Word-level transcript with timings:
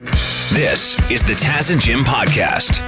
This 0.00 0.96
is 1.10 1.24
the 1.24 1.32
Taz 1.32 1.72
and 1.72 1.80
Jim 1.80 2.04
podcast. 2.04 2.80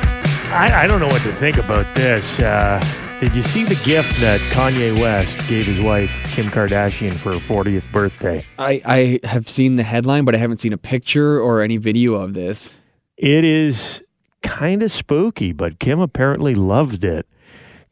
I, 0.53 0.85
I 0.85 0.87
don't 0.87 1.00
know 1.00 1.08
what 1.08 1.22
to 1.22 1.33
think 1.33 1.56
about 1.56 1.92
this. 1.96 2.38
Uh, 2.38 2.80
did 3.18 3.34
you 3.34 3.42
see 3.42 3.64
the 3.64 3.75
gift 3.84 4.21
that 4.21 4.38
Kanye 4.52 4.96
West 4.96 5.36
gave 5.49 5.67
his 5.67 5.81
wife, 5.81 6.10
Kim 6.26 6.49
Kardashian, 6.49 7.12
for 7.12 7.33
her 7.33 7.38
40th 7.41 7.91
birthday? 7.91 8.46
I, 8.61 8.80
I 8.84 9.27
have 9.27 9.50
seen 9.50 9.75
the 9.75 9.82
headline, 9.82 10.25
but 10.25 10.36
I 10.36 10.38
haven't 10.38 10.61
seen 10.61 10.73
a 10.73 10.79
picture 10.79 11.41
or 11.41 11.62
any 11.62 11.79
video 11.79 12.14
of 12.14 12.32
this. 12.32 12.70
It 13.17 13.43
is 13.43 14.03
kind 14.43 14.81
of 14.81 14.93
spooky, 14.93 15.51
but 15.51 15.81
Kim 15.81 15.99
apparently 15.99 16.55
loved 16.55 17.03
it. 17.03 17.27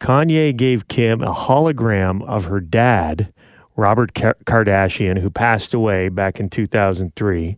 Kanye 0.00 0.56
gave 0.56 0.86
Kim 0.86 1.22
a 1.22 1.34
hologram 1.34 2.24
of 2.24 2.44
her 2.44 2.60
dad, 2.60 3.32
Robert 3.78 4.12
Ka- 4.12 4.34
Kardashian, 4.44 5.18
who 5.18 5.30
passed 5.30 5.72
away 5.72 6.08
back 6.08 6.40
in 6.40 6.50
2003. 6.50 7.56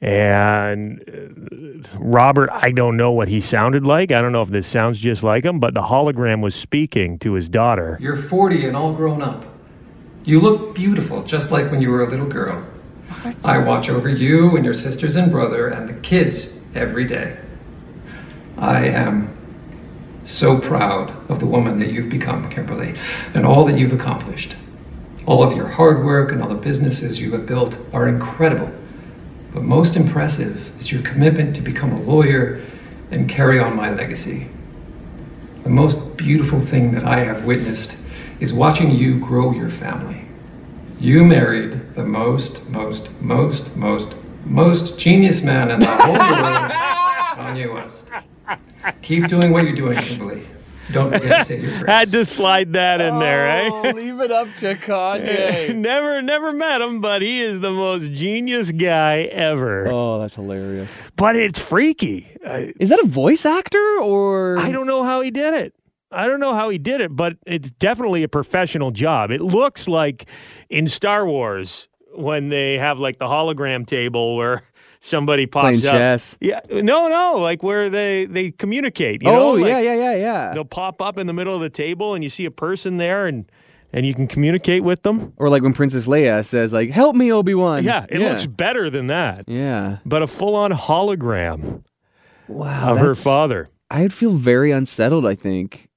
And 0.00 1.00
uh, 1.02 1.88
Robert, 1.98 2.48
I 2.52 2.70
don't 2.70 2.96
know 2.96 3.10
what 3.10 3.28
he 3.28 3.40
sounded 3.40 3.84
like. 3.84 4.12
I 4.12 4.22
don't 4.22 4.30
know 4.30 4.42
if 4.42 4.50
this 4.50 4.68
sounds 4.68 5.00
just 5.00 5.24
like 5.24 5.44
him, 5.44 5.58
but 5.58 5.74
the 5.74 5.82
hologram 5.82 6.42
was 6.42 6.54
speaking 6.54 7.18
to 7.20 7.32
his 7.32 7.48
daughter. 7.48 7.98
You're 8.00 8.16
40 8.16 8.66
and 8.66 8.76
all 8.76 8.92
grown 8.92 9.20
up. 9.20 9.44
You 10.24 10.40
look 10.40 10.76
beautiful, 10.76 11.24
just 11.24 11.50
like 11.50 11.70
when 11.72 11.82
you 11.82 11.90
were 11.90 12.04
a 12.04 12.08
little 12.08 12.26
girl. 12.28 12.64
I 13.44 13.58
watch 13.58 13.90
over 13.90 14.08
you 14.08 14.54
and 14.56 14.64
your 14.64 14.74
sisters 14.74 15.16
and 15.16 15.30
brother 15.30 15.66
and 15.68 15.88
the 15.88 15.94
kids 15.94 16.60
every 16.74 17.04
day. 17.04 17.36
I 18.58 18.86
am 18.86 19.36
so 20.22 20.58
proud 20.58 21.10
of 21.28 21.40
the 21.40 21.46
woman 21.46 21.80
that 21.80 21.90
you've 21.90 22.08
become, 22.08 22.48
Kimberly, 22.48 22.94
and 23.34 23.44
all 23.44 23.64
that 23.64 23.76
you've 23.76 23.92
accomplished. 23.92 24.56
All 25.24 25.42
of 25.42 25.56
your 25.56 25.68
hard 25.68 26.04
work 26.04 26.32
and 26.32 26.42
all 26.42 26.48
the 26.48 26.54
businesses 26.54 27.20
you 27.20 27.30
have 27.32 27.46
built 27.46 27.78
are 27.92 28.08
incredible. 28.08 28.70
But 29.54 29.62
most 29.62 29.96
impressive 29.96 30.72
is 30.78 30.90
your 30.90 31.02
commitment 31.02 31.54
to 31.56 31.62
become 31.62 31.92
a 31.92 32.00
lawyer 32.00 32.60
and 33.10 33.28
carry 33.28 33.60
on 33.60 33.76
my 33.76 33.92
legacy. 33.92 34.48
The 35.62 35.70
most 35.70 36.16
beautiful 36.16 36.58
thing 36.58 36.92
that 36.92 37.04
I 37.04 37.20
have 37.20 37.44
witnessed 37.44 37.98
is 38.40 38.52
watching 38.52 38.90
you 38.90 39.20
grow 39.20 39.52
your 39.52 39.70
family. 39.70 40.24
You 40.98 41.24
married 41.24 41.94
the 41.94 42.04
most, 42.04 42.68
most, 42.70 43.10
most, 43.20 43.76
most, 43.76 44.14
most 44.44 44.98
genius 44.98 45.42
man 45.42 45.70
in 45.70 45.80
the 45.80 45.86
whole 45.86 46.14
world, 46.14 46.70
Kanye 47.36 47.72
West. 47.72 48.08
Keep 49.02 49.28
doing 49.28 49.52
what 49.52 49.64
you're 49.64 49.76
doing, 49.76 49.96
Kimberly. 49.98 50.42
Don't 50.90 51.10
forget 51.12 51.38
to 51.40 51.44
say 51.44 51.60
your 51.60 51.70
prayers. 51.80 51.88
Had 51.88 52.12
to 52.12 52.24
slide 52.24 52.72
that 52.72 53.00
in 53.00 53.18
there, 53.18 53.48
eh? 53.48 53.68
Oh, 53.70 53.90
leave 53.94 54.20
it 54.20 54.30
up 54.32 54.54
to 54.56 54.74
Kanye. 54.74 55.74
never, 55.76 56.20
never 56.22 56.52
met 56.52 56.80
him, 56.80 57.00
but 57.00 57.22
he 57.22 57.40
is 57.40 57.60
the 57.60 57.70
most 57.70 58.10
genius 58.12 58.70
guy 58.72 59.22
ever. 59.30 59.88
oh, 59.92 60.20
that's 60.20 60.34
hilarious. 60.34 60.90
But 61.16 61.36
it's 61.36 61.58
freaky. 61.58 62.28
Is 62.80 62.88
that 62.88 62.98
a 63.02 63.06
voice 63.06 63.46
actor 63.46 63.98
or? 64.00 64.58
I 64.58 64.72
don't 64.72 64.86
know 64.86 65.04
how 65.04 65.20
he 65.20 65.30
did 65.30 65.54
it. 65.54 65.74
I 66.10 66.26
don't 66.26 66.40
know 66.40 66.54
how 66.54 66.68
he 66.68 66.76
did 66.78 67.00
it, 67.00 67.14
but 67.16 67.36
it's 67.46 67.70
definitely 67.70 68.22
a 68.22 68.28
professional 68.28 68.90
job. 68.90 69.30
It 69.30 69.40
looks 69.40 69.88
like 69.88 70.26
in 70.68 70.86
Star 70.86 71.24
Wars 71.26 71.88
when 72.14 72.50
they 72.50 72.76
have 72.76 72.98
like 72.98 73.18
the 73.18 73.24
hologram 73.26 73.86
table 73.86 74.36
where 74.36 74.62
somebody 75.02 75.46
pops 75.46 75.84
up. 75.84 75.92
chess. 75.92 76.36
Yeah, 76.40 76.60
no, 76.70 77.08
no, 77.08 77.34
like 77.38 77.62
where 77.62 77.90
they 77.90 78.24
they 78.24 78.50
communicate. 78.50 79.22
You 79.22 79.28
oh, 79.28 79.32
know, 79.32 79.50
like 79.52 79.68
yeah, 79.68 79.80
yeah, 79.80 79.94
yeah, 79.94 80.16
yeah. 80.16 80.54
They'll 80.54 80.64
pop 80.64 81.02
up 81.02 81.18
in 81.18 81.26
the 81.26 81.32
middle 81.34 81.54
of 81.54 81.60
the 81.60 81.70
table, 81.70 82.14
and 82.14 82.24
you 82.24 82.30
see 82.30 82.44
a 82.46 82.50
person 82.50 82.96
there, 82.96 83.26
and 83.26 83.44
and 83.92 84.06
you 84.06 84.14
can 84.14 84.26
communicate 84.26 84.82
with 84.82 85.02
them. 85.02 85.34
Or 85.36 85.50
like 85.50 85.62
when 85.62 85.74
Princess 85.74 86.06
Leia 86.06 86.44
says, 86.46 86.72
like, 86.72 86.90
"Help 86.90 87.14
me, 87.14 87.30
Obi 87.30 87.54
Wan." 87.54 87.84
Yeah, 87.84 88.06
it 88.08 88.20
looks 88.20 88.46
better 88.46 88.88
than 88.88 89.08
that. 89.08 89.44
Yeah. 89.48 89.98
But 90.06 90.22
a 90.22 90.26
full 90.26 90.54
on 90.54 90.72
hologram 90.72 91.82
Wow. 92.48 92.92
of 92.92 92.98
her 92.98 93.14
father. 93.14 93.68
I'd 93.90 94.12
feel 94.12 94.32
very 94.32 94.70
unsettled. 94.70 95.26
I 95.26 95.34
think 95.34 95.90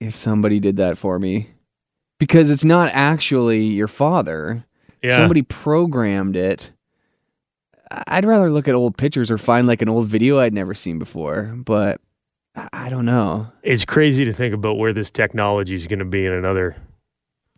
if 0.00 0.16
somebody 0.16 0.58
did 0.58 0.76
that 0.78 0.98
for 0.98 1.18
me, 1.18 1.50
because 2.18 2.50
it's 2.50 2.64
not 2.64 2.90
actually 2.92 3.62
your 3.64 3.88
father. 3.88 4.64
Yeah. 5.02 5.18
Somebody 5.18 5.42
programmed 5.42 6.36
it. 6.36 6.70
I'd 7.90 8.24
rather 8.24 8.50
look 8.50 8.68
at 8.68 8.74
old 8.74 8.96
pictures 8.96 9.30
or 9.30 9.38
find 9.38 9.66
like 9.66 9.82
an 9.82 9.88
old 9.88 10.08
video 10.08 10.38
I'd 10.40 10.52
never 10.52 10.74
seen 10.74 10.98
before. 10.98 11.54
But 11.56 12.00
I, 12.54 12.68
I 12.72 12.88
don't 12.88 13.06
know. 13.06 13.46
it's 13.62 13.84
crazy 13.84 14.24
to 14.24 14.32
think 14.32 14.54
about 14.54 14.78
where 14.78 14.92
this 14.92 15.10
technology 15.10 15.74
is 15.74 15.86
going 15.86 16.00
to 16.00 16.04
be 16.04 16.26
in 16.26 16.32
another 16.32 16.76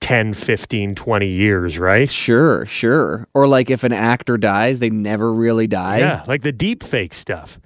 10, 0.00 0.34
15, 0.34 0.94
20 0.94 1.27
years, 1.27 1.78
right? 1.78 2.11
Sure, 2.11 2.65
sure. 2.67 3.27
Or 3.34 3.49
like 3.49 3.71
if 3.71 3.84
an 3.84 3.93
actor 3.93 4.37
dies, 4.37 4.78
they 4.78 4.91
never 4.91 5.33
really 5.33 5.67
die. 5.67 5.99
yeah, 5.99 6.25
like 6.27 6.43
the 6.43 6.53
deep 6.53 6.83
fake 6.83 7.15
stuff. 7.15 7.59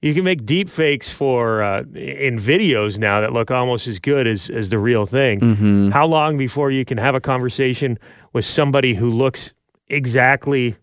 You 0.00 0.14
can 0.14 0.22
make 0.22 0.46
deep 0.46 0.70
fakes 0.70 1.10
for 1.10 1.60
uh, 1.60 1.80
in 1.80 2.38
videos 2.38 2.98
now 2.98 3.20
that 3.20 3.32
look 3.32 3.50
almost 3.50 3.88
as 3.88 3.98
good 3.98 4.28
as, 4.28 4.48
as 4.48 4.68
the 4.68 4.78
real 4.78 5.06
thing. 5.06 5.40
Mm-hmm. 5.40 5.90
How 5.90 6.06
long 6.06 6.38
before 6.38 6.70
you 6.70 6.84
can 6.84 6.98
have 6.98 7.16
a 7.16 7.20
conversation 7.20 7.98
with 8.32 8.44
somebody 8.44 8.94
who 8.94 9.10
looks 9.10 9.52
exactly 9.88 10.76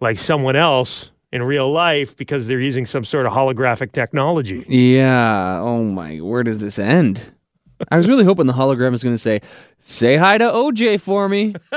like 0.00 0.18
someone 0.18 0.56
else 0.56 1.10
in 1.32 1.42
real 1.42 1.70
life 1.70 2.16
because 2.16 2.46
they're 2.46 2.60
using 2.60 2.86
some 2.86 3.04
sort 3.04 3.26
of 3.26 3.32
holographic 3.32 3.92
technology? 3.92 4.64
Yeah. 4.68 5.60
Oh 5.60 5.84
my. 5.84 6.18
Where 6.18 6.42
does 6.42 6.58
this 6.58 6.78
end? 6.78 7.32
I 7.90 7.96
was 7.96 8.08
really 8.08 8.24
hoping 8.24 8.46
the 8.46 8.52
hologram 8.52 8.92
was 8.92 9.02
going 9.02 9.14
to 9.14 9.18
say, 9.18 9.40
"Say 9.80 10.16
hi 10.16 10.36
to 10.38 10.44
OJ 10.44 11.00
for 11.00 11.28
me." 11.28 11.54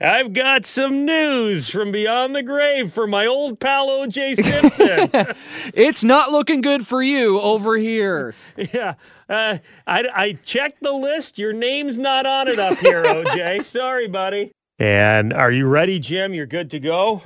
I've 0.00 0.32
got 0.32 0.66
some 0.66 1.04
news 1.04 1.68
from 1.68 1.92
beyond 1.92 2.34
the 2.34 2.42
grave 2.42 2.92
for 2.92 3.06
my 3.06 3.26
old 3.26 3.60
pal 3.60 3.88
OJ 3.88 4.36
Simpson. 4.36 5.36
it's 5.74 6.02
not 6.02 6.32
looking 6.32 6.60
good 6.60 6.86
for 6.86 7.02
you 7.02 7.40
over 7.40 7.76
here. 7.76 8.34
yeah. 8.56 8.94
Uh, 9.28 9.58
I, 9.86 10.04
I 10.14 10.32
checked 10.44 10.82
the 10.82 10.92
list. 10.92 11.38
Your 11.38 11.52
name's 11.52 11.98
not 11.98 12.26
on 12.26 12.48
it 12.48 12.58
up 12.58 12.78
here, 12.78 13.04
OJ. 13.04 13.64
Sorry, 13.64 14.08
buddy. 14.08 14.52
And 14.78 15.32
are 15.32 15.50
you 15.50 15.66
ready, 15.66 15.98
Jim? 15.98 16.34
You're 16.34 16.46
good 16.46 16.70
to 16.70 16.78
go? 16.78 17.22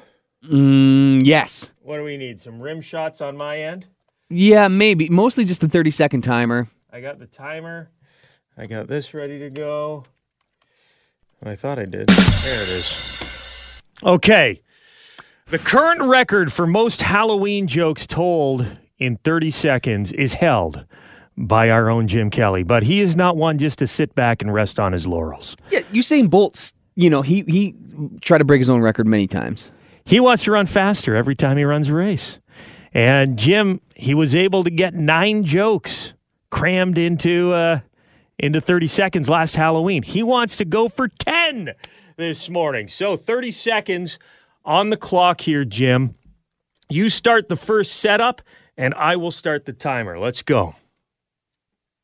Mm, 0.49 1.25
yes. 1.25 1.71
What 1.83 1.99
do 1.99 2.05
we 2.05 2.17
need? 2.17 2.41
Some 2.41 2.61
rim 2.61 2.81
shots 2.81 3.21
on 3.21 3.37
my 3.37 3.59
end? 3.59 3.87
Yeah, 4.31 4.69
maybe. 4.69 5.09
Mostly 5.09 5.45
just 5.45 5.61
the 5.61 5.69
30 5.69 5.91
second 5.91 6.23
timer. 6.23 6.69
I 6.91 7.01
got 7.01 7.19
the 7.19 7.27
timer. 7.27 7.91
I 8.57 8.67
got 8.67 8.89
this 8.89 9.13
ready 9.13 9.39
to 9.41 9.51
go. 9.51 10.05
I 11.45 11.57
thought 11.57 11.79
I 11.79 11.85
did. 11.85 12.09
There 12.09 12.63
it 12.63 12.71
is. 12.71 13.83
Okay. 14.03 14.63
The 15.49 15.59
current 15.59 16.01
record 16.01 16.53
for 16.53 16.67
most 16.67 17.03
Halloween 17.03 17.67
jokes 17.67 18.07
told 18.07 18.67
in 18.99 19.17
30 19.25 19.51
seconds 19.51 20.13
is 20.13 20.35
held 20.35 20.87
by 21.37 21.69
our 21.71 21.91
own 21.91 22.09
Jim 22.09 22.31
Kelly, 22.31 22.63
but 22.63 22.83
he 22.83 23.01
is 23.01 23.17
not 23.17 23.37
one 23.37 23.59
just 23.59 23.79
to 23.81 23.87
sit 23.87 24.15
back 24.15 24.41
and 24.41 24.55
rest 24.55 24.79
on 24.79 24.93
his 24.93 25.07
laurels. 25.07 25.57
Yeah, 25.71 25.81
Usain 25.93 26.31
Bolt, 26.31 26.73
you 26.95 27.11
know, 27.11 27.23
he 27.23 27.43
he 27.47 27.75
tried 28.21 28.39
to 28.39 28.45
break 28.45 28.61
his 28.61 28.69
own 28.69 28.81
record 28.81 29.07
many 29.07 29.27
times. 29.27 29.67
He 30.05 30.21
wants 30.21 30.45
to 30.45 30.53
run 30.53 30.67
faster 30.67 31.15
every 31.15 31.35
time 31.35 31.57
he 31.57 31.65
runs 31.65 31.89
a 31.89 31.95
race. 31.95 32.39
And 32.93 33.39
Jim, 33.39 33.81
he 33.95 34.15
was 34.15 34.35
able 34.35 34.65
to 34.65 34.71
get 34.71 34.95
nine 34.95 35.45
jokes 35.45 36.13
crammed 36.51 36.99
into 36.99 37.53
uh, 37.53 37.81
into 38.39 38.61
30 38.61 38.87
seconds 38.89 39.29
last 39.29 39.57
Halloween. 39.57 40.03
He 40.03 40.23
wants 40.23 40.57
to 40.57 40.65
go 40.65 40.89
for 40.89 41.09
10 41.09 41.73
this 42.17 42.49
morning. 42.49 42.89
So 42.89 43.17
30 43.17 43.51
seconds 43.53 44.19
on 44.65 44.91
the 44.91 44.97
clock 44.97 45.41
here, 45.41 45.65
Jim. 45.65 46.15
You 46.89 47.09
start 47.09 47.49
the 47.49 47.57
first 47.57 47.95
setup, 47.95 48.43
and 48.77 48.93
I 48.95 49.17
will 49.17 49.31
start 49.31 49.65
the 49.65 49.73
timer. 49.73 50.19
Let's 50.19 50.43
go. 50.43 50.75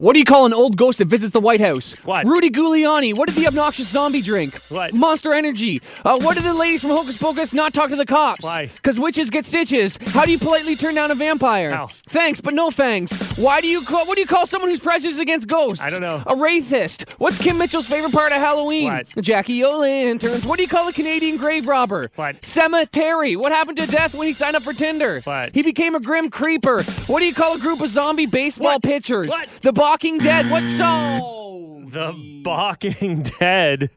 What 0.01 0.13
do 0.13 0.21
you 0.21 0.25
call 0.25 0.47
an 0.47 0.55
old 0.55 0.77
ghost 0.77 0.99
that 0.99 1.07
visits 1.09 1.33
the 1.33 1.41
White 1.41 1.61
House? 1.61 1.93
What? 2.05 2.25
Rudy 2.25 2.51
Giuliani. 2.51 3.17
What 3.19 3.27
did 3.29 3.35
the 3.35 3.49
obnoxious 3.49 3.89
zombie 3.89 4.23
drink? 4.23 4.57
What? 4.69 4.95
Monster 4.95 5.33
Energy. 5.35 5.81
Uh, 6.05 6.17
what 6.21 6.37
did 6.37 6.45
the 6.45 6.55
ladies 6.55 6.83
from 6.83 6.91
Hocus 6.91 7.19
Pocus 7.19 7.53
not 7.53 7.75
talk 7.75 7.91
to 7.91 7.97
the 7.97 8.07
cops? 8.07 8.41
Why? 8.41 8.67
Because 8.67 9.01
witches 9.01 9.29
get 9.29 9.45
stitches. 9.45 9.99
How 10.07 10.25
do 10.25 10.31
you 10.31 10.39
politely 10.39 10.77
turn 10.77 10.95
down 10.95 11.11
a 11.11 11.17
vampire? 11.17 11.89
Thanks, 12.11 12.41
but 12.41 12.55
no 12.55 12.71
thanks. 12.71 13.37
Why 13.37 13.61
do 13.61 13.67
you 13.67 13.81
call? 13.81 14.07
What 14.07 14.15
do 14.15 14.21
you 14.21 14.29
call 14.29 14.47
someone 14.47 14.71
who's 14.71 14.79
prejudiced 14.79 15.19
against 15.19 15.49
ghosts? 15.49 15.81
I 15.83 15.91
don't 15.91 16.01
know. 16.03 16.23
A 16.27 16.35
wraithist. 16.37 17.15
What's 17.15 17.37
Kim 17.39 17.59
Mitchell's 17.59 17.89
favorite 17.89 18.13
part 18.13 18.31
of 18.31 18.39
Halloween? 18.39 18.85
What? 18.85 19.09
Jackie 19.21 19.65
O 19.65 19.79
Lanterns. 19.79 20.47
What 20.47 20.59
do 20.59 20.63
you 20.63 20.69
call 20.69 20.87
a 20.89 20.93
Canadian 20.93 21.39
grave 21.39 21.67
robber? 21.67 22.09
What? 22.15 22.45
Cemetery. 22.45 23.35
What 23.35 23.51
happened 23.51 23.79
to 23.79 23.87
death 23.89 24.15
when 24.15 24.29
he 24.29 24.33
signed 24.33 24.55
up 24.55 24.63
for 24.63 24.73
Tinder? 24.73 25.23
What? 25.25 25.53
He 25.53 25.63
became 25.63 25.97
a 25.97 26.01
grim 26.01 26.31
creeper. 26.31 26.85
What 27.09 27.19
do 27.19 27.27
you 27.27 27.35
call 27.35 27.57
a 27.57 27.59
group 27.59 27.81
of 27.81 27.91
zombie 27.91 28.27
baseball 28.27 28.75
What? 28.75 28.83
pitchers? 28.85 29.27
What? 29.27 29.49
The 29.63 29.73
Balking 29.91 30.19
Dead. 30.19 30.51
What 30.51 30.63
mm. 30.65 30.77
so? 30.77 31.89
The 31.89 32.43
Balking 32.45 33.23
Dead 33.23 33.89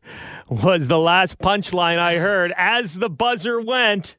was 0.48 0.88
the 0.88 0.98
last 0.98 1.38
punchline 1.38 2.00
I 2.00 2.16
heard 2.16 2.54
as 2.56 2.96
the 2.96 3.10
buzzer 3.10 3.60
went. 3.60 4.16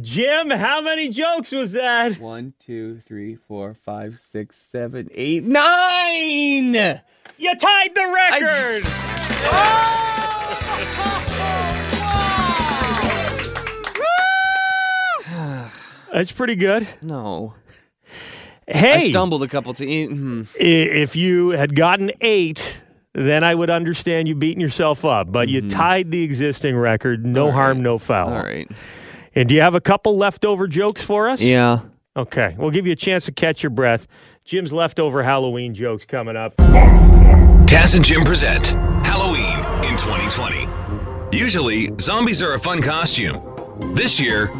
Jim, 0.00 0.50
how 0.50 0.80
many 0.80 1.10
jokes 1.10 1.52
was 1.52 1.70
that? 1.70 2.18
One, 2.18 2.52
two, 2.58 2.98
three, 3.06 3.36
four, 3.36 3.76
five, 3.84 4.18
six, 4.18 4.56
seven, 4.56 5.08
eight, 5.14 5.44
nine. 5.44 6.74
You 6.74 7.54
tied 7.56 7.94
the 7.94 8.12
record. 8.12 8.82
Oh! 15.30 15.70
That's 16.12 16.32
pretty 16.32 16.56
good. 16.56 16.88
No. 17.00 17.54
Hey, 18.68 18.92
I 18.94 18.98
stumbled 19.00 19.42
a 19.42 19.48
couple 19.48 19.72
times. 19.74 20.48
i- 20.54 20.62
if 20.62 21.16
you 21.16 21.50
had 21.50 21.74
gotten 21.74 22.10
eight, 22.20 22.78
then 23.14 23.42
I 23.42 23.54
would 23.54 23.70
understand 23.70 24.28
you 24.28 24.34
beating 24.34 24.60
yourself 24.60 25.04
up. 25.04 25.32
But 25.32 25.48
you 25.48 25.68
tied 25.68 26.10
the 26.10 26.22
existing 26.22 26.76
record. 26.76 27.24
No 27.24 27.46
Mm-hmm. 27.46 27.46
All 27.46 27.52
harm, 27.52 27.76
right. 27.78 27.82
no 27.82 27.98
foul. 27.98 28.28
All 28.34 28.42
right. 28.42 28.68
And 29.34 29.48
do 29.48 29.54
you 29.54 29.60
have 29.62 29.74
a 29.74 29.80
couple 29.80 30.16
leftover 30.16 30.66
jokes 30.66 31.00
for 31.02 31.28
us? 31.28 31.40
Yeah. 31.40 31.80
Okay. 32.16 32.54
We'll 32.58 32.70
give 32.70 32.86
you 32.86 32.92
a 32.92 32.96
chance 32.96 33.24
to 33.26 33.32
catch 33.32 33.62
your 33.62 33.70
breath. 33.70 34.06
Jim's 34.44 34.72
leftover 34.72 35.22
Halloween 35.22 35.74
jokes 35.74 36.04
coming 36.04 36.36
up. 36.36 36.56
Taz 36.56 37.94
and 37.94 38.04
Jim 38.04 38.24
present 38.24 38.66
Halloween 39.04 39.58
in 39.84 39.96
2020. 39.98 40.66
Usually, 41.36 41.90
zombies 42.00 42.42
are 42.42 42.54
a 42.54 42.58
fun 42.58 42.80
costume. 42.82 43.38
This 43.94 44.18
year, 44.18 44.50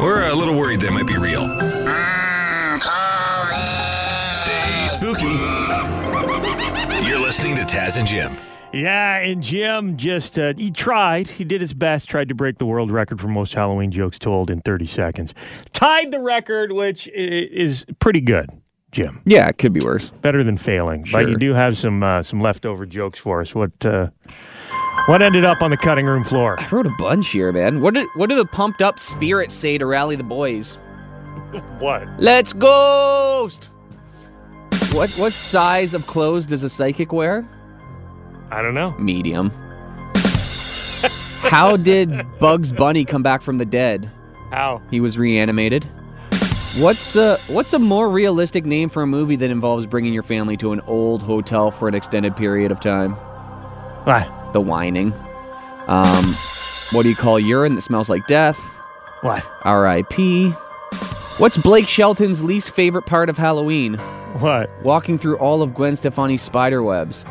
we're 0.00 0.28
a 0.28 0.34
little 0.34 0.56
worried 0.58 0.80
they 0.80 0.90
might 0.90 1.06
be 1.06 1.16
real. 1.16 1.46
Stay 4.88 4.96
spooky. 4.96 5.26
You're 7.06 7.20
listening 7.20 7.56
to 7.56 7.62
Taz 7.62 7.98
and 7.98 8.08
Jim. 8.08 8.36
Yeah, 8.72 9.18
and 9.18 9.42
Jim 9.42 9.96
just, 9.96 10.38
uh, 10.38 10.54
he 10.56 10.70
tried. 10.70 11.28
He 11.28 11.44
did 11.44 11.60
his 11.60 11.72
best, 11.74 12.08
tried 12.08 12.28
to 12.28 12.34
break 12.34 12.58
the 12.58 12.66
world 12.66 12.90
record 12.90 13.20
for 13.20 13.28
most 13.28 13.54
Halloween 13.54 13.90
jokes 13.90 14.18
told 14.18 14.50
in 14.50 14.60
30 14.60 14.86
seconds. 14.86 15.34
Tied 15.72 16.10
the 16.10 16.20
record, 16.20 16.72
which 16.72 17.06
is 17.08 17.84
pretty 17.98 18.20
good, 18.20 18.50
Jim. 18.92 19.20
Yeah, 19.24 19.48
it 19.48 19.58
could 19.58 19.72
be 19.72 19.80
worse. 19.80 20.10
Better 20.22 20.42
than 20.42 20.56
failing. 20.56 21.06
But 21.10 21.28
you 21.28 21.36
do 21.36 21.54
have 21.54 21.78
some 21.78 22.02
uh, 22.02 22.22
some 22.22 22.40
leftover 22.40 22.84
jokes 22.86 23.18
for 23.18 23.40
us. 23.40 23.54
What 23.54 23.84
uh, 23.86 24.08
what 25.06 25.22
ended 25.22 25.44
up 25.44 25.62
on 25.62 25.70
the 25.70 25.76
cutting 25.76 26.06
room 26.06 26.24
floor? 26.24 26.60
I 26.60 26.68
wrote 26.68 26.86
a 26.86 26.94
bunch 26.98 27.30
here, 27.30 27.52
man. 27.52 27.80
What 27.80 27.94
did 27.94 28.06
what 28.16 28.28
do 28.28 28.36
the 28.36 28.46
pumped 28.46 28.82
up 28.82 28.98
spirits 28.98 29.54
say 29.54 29.78
to 29.78 29.86
rally 29.86 30.16
the 30.16 30.24
boys? 30.24 30.78
What? 31.78 32.06
Let's 32.18 32.52
ghost. 32.52 33.70
What 34.92 35.10
what 35.16 35.32
size 35.32 35.92
of 35.94 36.06
clothes 36.06 36.46
does 36.46 36.62
a 36.62 36.70
psychic 36.70 37.12
wear? 37.12 37.46
I 38.50 38.62
don't 38.62 38.74
know. 38.74 38.92
Medium. 38.92 39.50
How 41.42 41.76
did 41.76 42.26
Bugs 42.38 42.72
Bunny 42.72 43.04
come 43.04 43.22
back 43.22 43.42
from 43.42 43.58
the 43.58 43.64
dead? 43.64 44.10
How? 44.50 44.80
He 44.90 45.00
was 45.00 45.18
reanimated. 45.18 45.84
What's 46.80 47.16
a 47.16 47.36
what's 47.48 47.72
a 47.72 47.78
more 47.78 48.08
realistic 48.08 48.64
name 48.64 48.88
for 48.88 49.02
a 49.02 49.06
movie 49.06 49.36
that 49.36 49.50
involves 49.50 49.84
bringing 49.84 50.14
your 50.14 50.22
family 50.22 50.56
to 50.58 50.72
an 50.72 50.80
old 50.82 51.22
hotel 51.22 51.70
for 51.70 51.88
an 51.88 51.94
extended 51.94 52.34
period 52.34 52.72
of 52.72 52.80
time? 52.80 53.12
What? 54.04 54.52
The 54.52 54.60
whining. 54.60 55.12
Um, 55.86 56.24
what 56.92 57.02
do 57.02 57.08
you 57.10 57.16
call 57.16 57.38
urine 57.38 57.74
that 57.74 57.82
smells 57.82 58.08
like 58.08 58.26
death? 58.26 58.58
What? 59.20 59.44
R.I.P. 59.62 60.50
What's 61.38 61.56
Blake 61.56 61.86
Shelton's 61.86 62.42
least 62.42 62.70
favorite 62.70 63.06
part 63.06 63.28
of 63.28 63.36
Halloween? 63.36 63.98
What? 64.42 64.70
Walking 64.84 65.18
through 65.18 65.38
all 65.38 65.62
of 65.62 65.74
Gwen 65.74 65.96
Stefani's 65.96 66.42
spider 66.42 66.82
webs. 66.82 67.24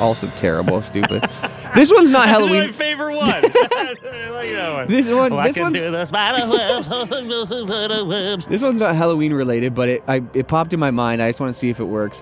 Also 0.00 0.26
terrible, 0.38 0.80
stupid. 0.82 1.28
This 1.74 1.92
one's 1.92 2.08
not 2.10 2.26
This 2.26 2.44
is 2.44 2.50
my 2.50 2.56
Halloween. 2.56 2.72
favorite 2.72 3.14
oh, 3.14 3.18
one. 3.18 3.28
I 3.28 4.30
like 4.30 4.50
that 4.52 4.72
one. 4.72 4.88
This 4.88 5.06
one, 5.06 5.44
this 5.44 5.58
one's, 5.58 5.76
through 5.76 5.90
the 5.90 6.06
spider 6.06 8.04
webs, 8.06 8.46
this 8.46 8.62
one's 8.62 8.78
not 8.78 8.96
Halloween 8.96 9.34
related, 9.34 9.74
but 9.74 9.88
it 9.90 10.02
I, 10.08 10.22
it 10.32 10.48
popped 10.48 10.72
in 10.72 10.80
my 10.80 10.90
mind. 10.90 11.22
I 11.22 11.28
just 11.28 11.40
want 11.40 11.52
to 11.52 11.58
see 11.58 11.68
if 11.68 11.78
it 11.78 11.84
works. 11.84 12.20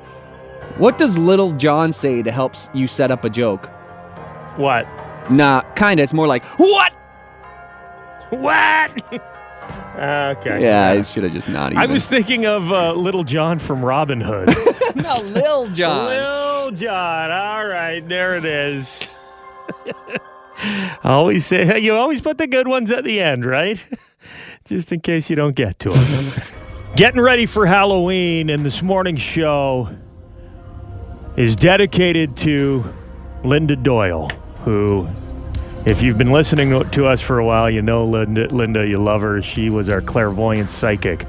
What 0.78 0.98
does 0.98 1.16
Little 1.16 1.52
John 1.52 1.92
say 1.92 2.22
to 2.22 2.32
help 2.32 2.56
you 2.74 2.88
set 2.88 3.12
up 3.12 3.24
a 3.24 3.30
joke? 3.30 3.66
What? 4.56 4.84
Nah, 5.30 5.60
kinda. 5.74 6.02
It's 6.02 6.12
more 6.12 6.26
like 6.26 6.44
what? 6.58 6.92
What? 8.30 8.90
Okay. 9.98 10.62
Yeah, 10.62 10.88
I 10.90 11.02
should 11.02 11.24
have 11.24 11.32
just 11.32 11.48
not. 11.48 11.72
Even. 11.72 11.82
I 11.82 11.86
was 11.86 12.04
thinking 12.04 12.44
of 12.44 12.70
uh, 12.70 12.92
Little 12.92 13.24
John 13.24 13.58
from 13.58 13.84
Robin 13.84 14.20
Hood. 14.20 14.48
no 14.94 15.20
Lil 15.20 15.68
Jon. 15.68 16.06
Lil 16.06 16.70
Jon. 16.72 17.30
All 17.30 17.66
right, 17.66 18.06
there 18.06 18.36
it 18.36 18.44
is. 18.44 19.16
I 19.86 20.98
always 21.04 21.46
say 21.46 21.78
you 21.78 21.94
always 21.94 22.20
put 22.20 22.38
the 22.38 22.46
good 22.46 22.68
ones 22.68 22.90
at 22.90 23.04
the 23.04 23.20
end, 23.20 23.44
right? 23.44 23.82
Just 24.64 24.92
in 24.92 25.00
case 25.00 25.30
you 25.30 25.36
don't 25.36 25.54
get 25.54 25.78
to 25.80 25.90
them. 25.90 26.32
Getting 26.96 27.20
ready 27.20 27.46
for 27.46 27.66
Halloween, 27.66 28.50
and 28.50 28.64
this 28.64 28.82
morning's 28.82 29.22
show 29.22 29.88
is 31.36 31.54
dedicated 31.54 32.36
to 32.38 32.84
Linda 33.44 33.76
Doyle, 33.76 34.28
who, 34.64 35.08
if 35.86 36.02
you've 36.02 36.18
been 36.18 36.32
listening 36.32 36.70
to- 36.90 37.06
us 37.06 37.20
for 37.20 37.38
a 37.38 37.44
while, 37.44 37.70
you 37.70 37.80
know 37.82 38.04
Linda. 38.04 38.48
Linda, 38.48 38.86
you 38.86 38.98
love 38.98 39.20
her. 39.22 39.40
She 39.40 39.70
was 39.70 39.88
our 39.88 40.00
clairvoyant 40.00 40.70
psychic 40.70 41.24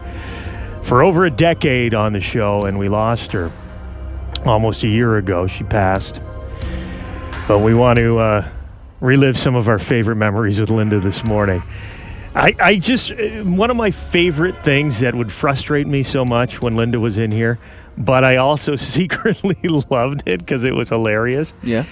for 0.81 1.03
over 1.03 1.25
a 1.25 1.31
decade 1.31 1.93
on 1.93 2.13
the 2.13 2.21
show, 2.21 2.63
and 2.63 2.79
we 2.79 2.89
lost 2.89 3.31
her 3.33 3.51
almost 4.45 4.83
a 4.83 4.87
year 4.87 5.17
ago. 5.17 5.47
She 5.47 5.63
passed. 5.63 6.19
But 7.47 7.59
we 7.59 7.73
want 7.73 7.97
to 7.99 8.17
uh, 8.17 8.49
relive 8.99 9.37
some 9.37 9.55
of 9.55 9.67
our 9.69 9.79
favorite 9.79 10.15
memories 10.15 10.59
with 10.59 10.69
Linda 10.71 10.99
this 10.99 11.23
morning. 11.23 11.61
I, 12.35 12.55
I 12.59 12.75
just, 12.75 13.11
uh, 13.11 13.43
one 13.43 13.71
of 13.71 13.77
my 13.77 13.91
favorite 13.91 14.63
things 14.63 14.99
that 14.99 15.15
would 15.15 15.31
frustrate 15.31 15.87
me 15.87 16.03
so 16.03 16.23
much 16.23 16.61
when 16.61 16.75
Linda 16.75 16.99
was 16.99 17.17
in 17.17 17.31
here, 17.31 17.57
but 17.97 18.23
I 18.23 18.37
also 18.37 18.75
secretly 18.77 19.57
loved 19.89 20.23
it 20.25 20.39
because 20.39 20.63
it 20.63 20.75
was 20.75 20.89
hilarious. 20.89 21.53
Yeah. 21.63 21.85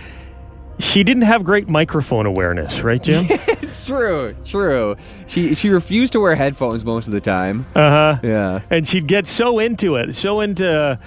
She 0.77 1.03
didn't 1.05 1.23
have 1.23 1.43
great 1.45 1.69
microphone 1.69 2.25
awareness, 2.25 2.81
right, 2.81 3.01
Jim? 3.01 3.27
It's 3.65 3.85
true. 3.85 4.35
True. 4.45 4.95
She 5.27 5.53
she 5.53 5.69
refused 5.69 6.13
to 6.13 6.19
wear 6.19 6.33
headphones 6.35 6.83
most 6.83 7.05
of 7.07 7.13
the 7.13 7.21
time. 7.21 7.65
uh 7.75 7.79
huh. 8.15 8.19
Yeah. 8.23 8.61
and 8.71 8.87
she'd 8.87 9.05
get 9.07 9.27
so 9.27 9.59
into 9.59 9.95
it, 9.95 10.15
so 10.15 10.41
into 10.41 10.99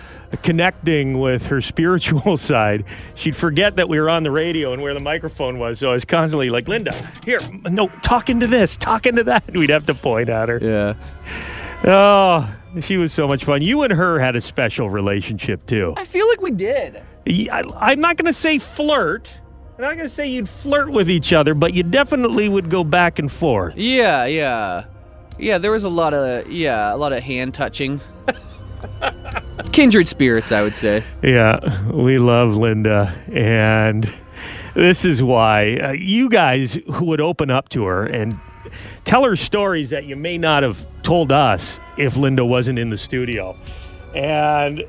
connecting 0.42 1.18
with 1.18 1.46
her 1.46 1.60
spiritual 1.72 2.36
side, 2.36 2.84
she'd 3.14 3.34
forget 3.36 3.76
that 3.76 3.88
we 3.88 3.98
were 3.98 4.08
on 4.08 4.22
the 4.22 4.30
radio 4.30 4.72
and 4.72 4.80
where 4.82 4.94
the 4.94 5.00
microphone 5.00 5.58
was. 5.58 5.80
So 5.80 5.90
I 5.90 5.92
was 5.92 6.04
constantly 6.04 6.50
like, 6.50 6.68
"Linda, 6.68 6.94
here, 7.24 7.40
no, 7.68 7.88
talk 8.02 8.30
into 8.30 8.46
this, 8.46 8.76
talk 8.76 9.06
into 9.06 9.24
that." 9.24 9.44
We'd 9.52 9.70
have 9.70 9.86
to 9.86 9.94
point 9.94 10.28
at 10.28 10.48
her. 10.48 10.58
Yeah. 10.62 10.94
Oh, 11.84 12.48
she 12.80 12.96
was 12.96 13.12
so 13.12 13.26
much 13.26 13.44
fun. 13.44 13.62
You 13.62 13.82
and 13.82 13.92
her 13.92 14.18
had 14.20 14.36
a 14.36 14.40
special 14.40 14.88
relationship 14.90 15.66
too. 15.66 15.94
I 15.96 16.04
feel 16.04 16.28
like 16.28 16.40
we 16.40 16.50
did. 16.52 17.02
I, 17.28 17.62
I'm 17.76 18.00
not 18.00 18.16
going 18.16 18.26
to 18.26 18.32
say 18.32 18.58
flirt. 18.58 19.30
I'm 19.78 19.84
not 19.84 19.94
going 19.94 20.08
to 20.08 20.14
say 20.14 20.26
you'd 20.26 20.48
flirt 20.48 20.90
with 20.90 21.08
each 21.08 21.32
other, 21.32 21.54
but 21.54 21.72
you 21.72 21.84
definitely 21.84 22.48
would 22.48 22.68
go 22.68 22.82
back 22.82 23.20
and 23.20 23.30
forth. 23.30 23.76
Yeah, 23.76 24.24
yeah. 24.24 24.86
Yeah, 25.38 25.58
there 25.58 25.70
was 25.70 25.84
a 25.84 25.88
lot 25.88 26.14
of 26.14 26.50
yeah, 26.50 26.92
a 26.92 26.96
lot 26.96 27.12
of 27.12 27.22
hand 27.22 27.54
touching. 27.54 28.00
Kindred 29.72 30.08
spirits, 30.08 30.50
I 30.50 30.62
would 30.62 30.74
say. 30.74 31.04
Yeah, 31.22 31.88
we 31.92 32.18
love 32.18 32.56
Linda, 32.56 33.14
and 33.32 34.12
this 34.74 35.04
is 35.04 35.22
why 35.22 35.76
uh, 35.76 35.92
you 35.92 36.28
guys 36.28 36.74
who 36.94 37.04
would 37.04 37.20
open 37.20 37.48
up 37.48 37.68
to 37.68 37.84
her 37.84 38.04
and 38.04 38.40
tell 39.04 39.22
her 39.22 39.36
stories 39.36 39.90
that 39.90 40.06
you 40.06 40.16
may 40.16 40.38
not 40.38 40.64
have 40.64 40.84
told 41.04 41.30
us 41.30 41.78
if 41.96 42.16
Linda 42.16 42.44
wasn't 42.44 42.80
in 42.80 42.90
the 42.90 42.98
studio. 42.98 43.56
And 44.12 44.82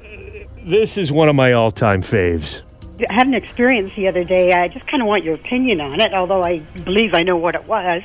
this 0.66 0.98
is 0.98 1.12
one 1.12 1.30
of 1.30 1.36
my 1.36 1.54
all-time 1.54 2.02
faves. 2.02 2.64
I 3.08 3.14
had 3.14 3.28
an 3.28 3.34
experience 3.34 3.92
the 3.96 4.08
other 4.08 4.24
day. 4.24 4.52
I 4.54 4.68
just 4.68 4.86
kind 4.88 5.02
of 5.02 5.08
want 5.08 5.24
your 5.24 5.36
opinion 5.36 5.80
on 5.82 6.02
it, 6.02 6.14
although 6.14 6.44
I 6.44 6.60
believe 6.60 7.14
I 7.14 7.24
know 7.24 7.38
what 7.38 7.56
it 7.56 7.66
was. 7.66 8.02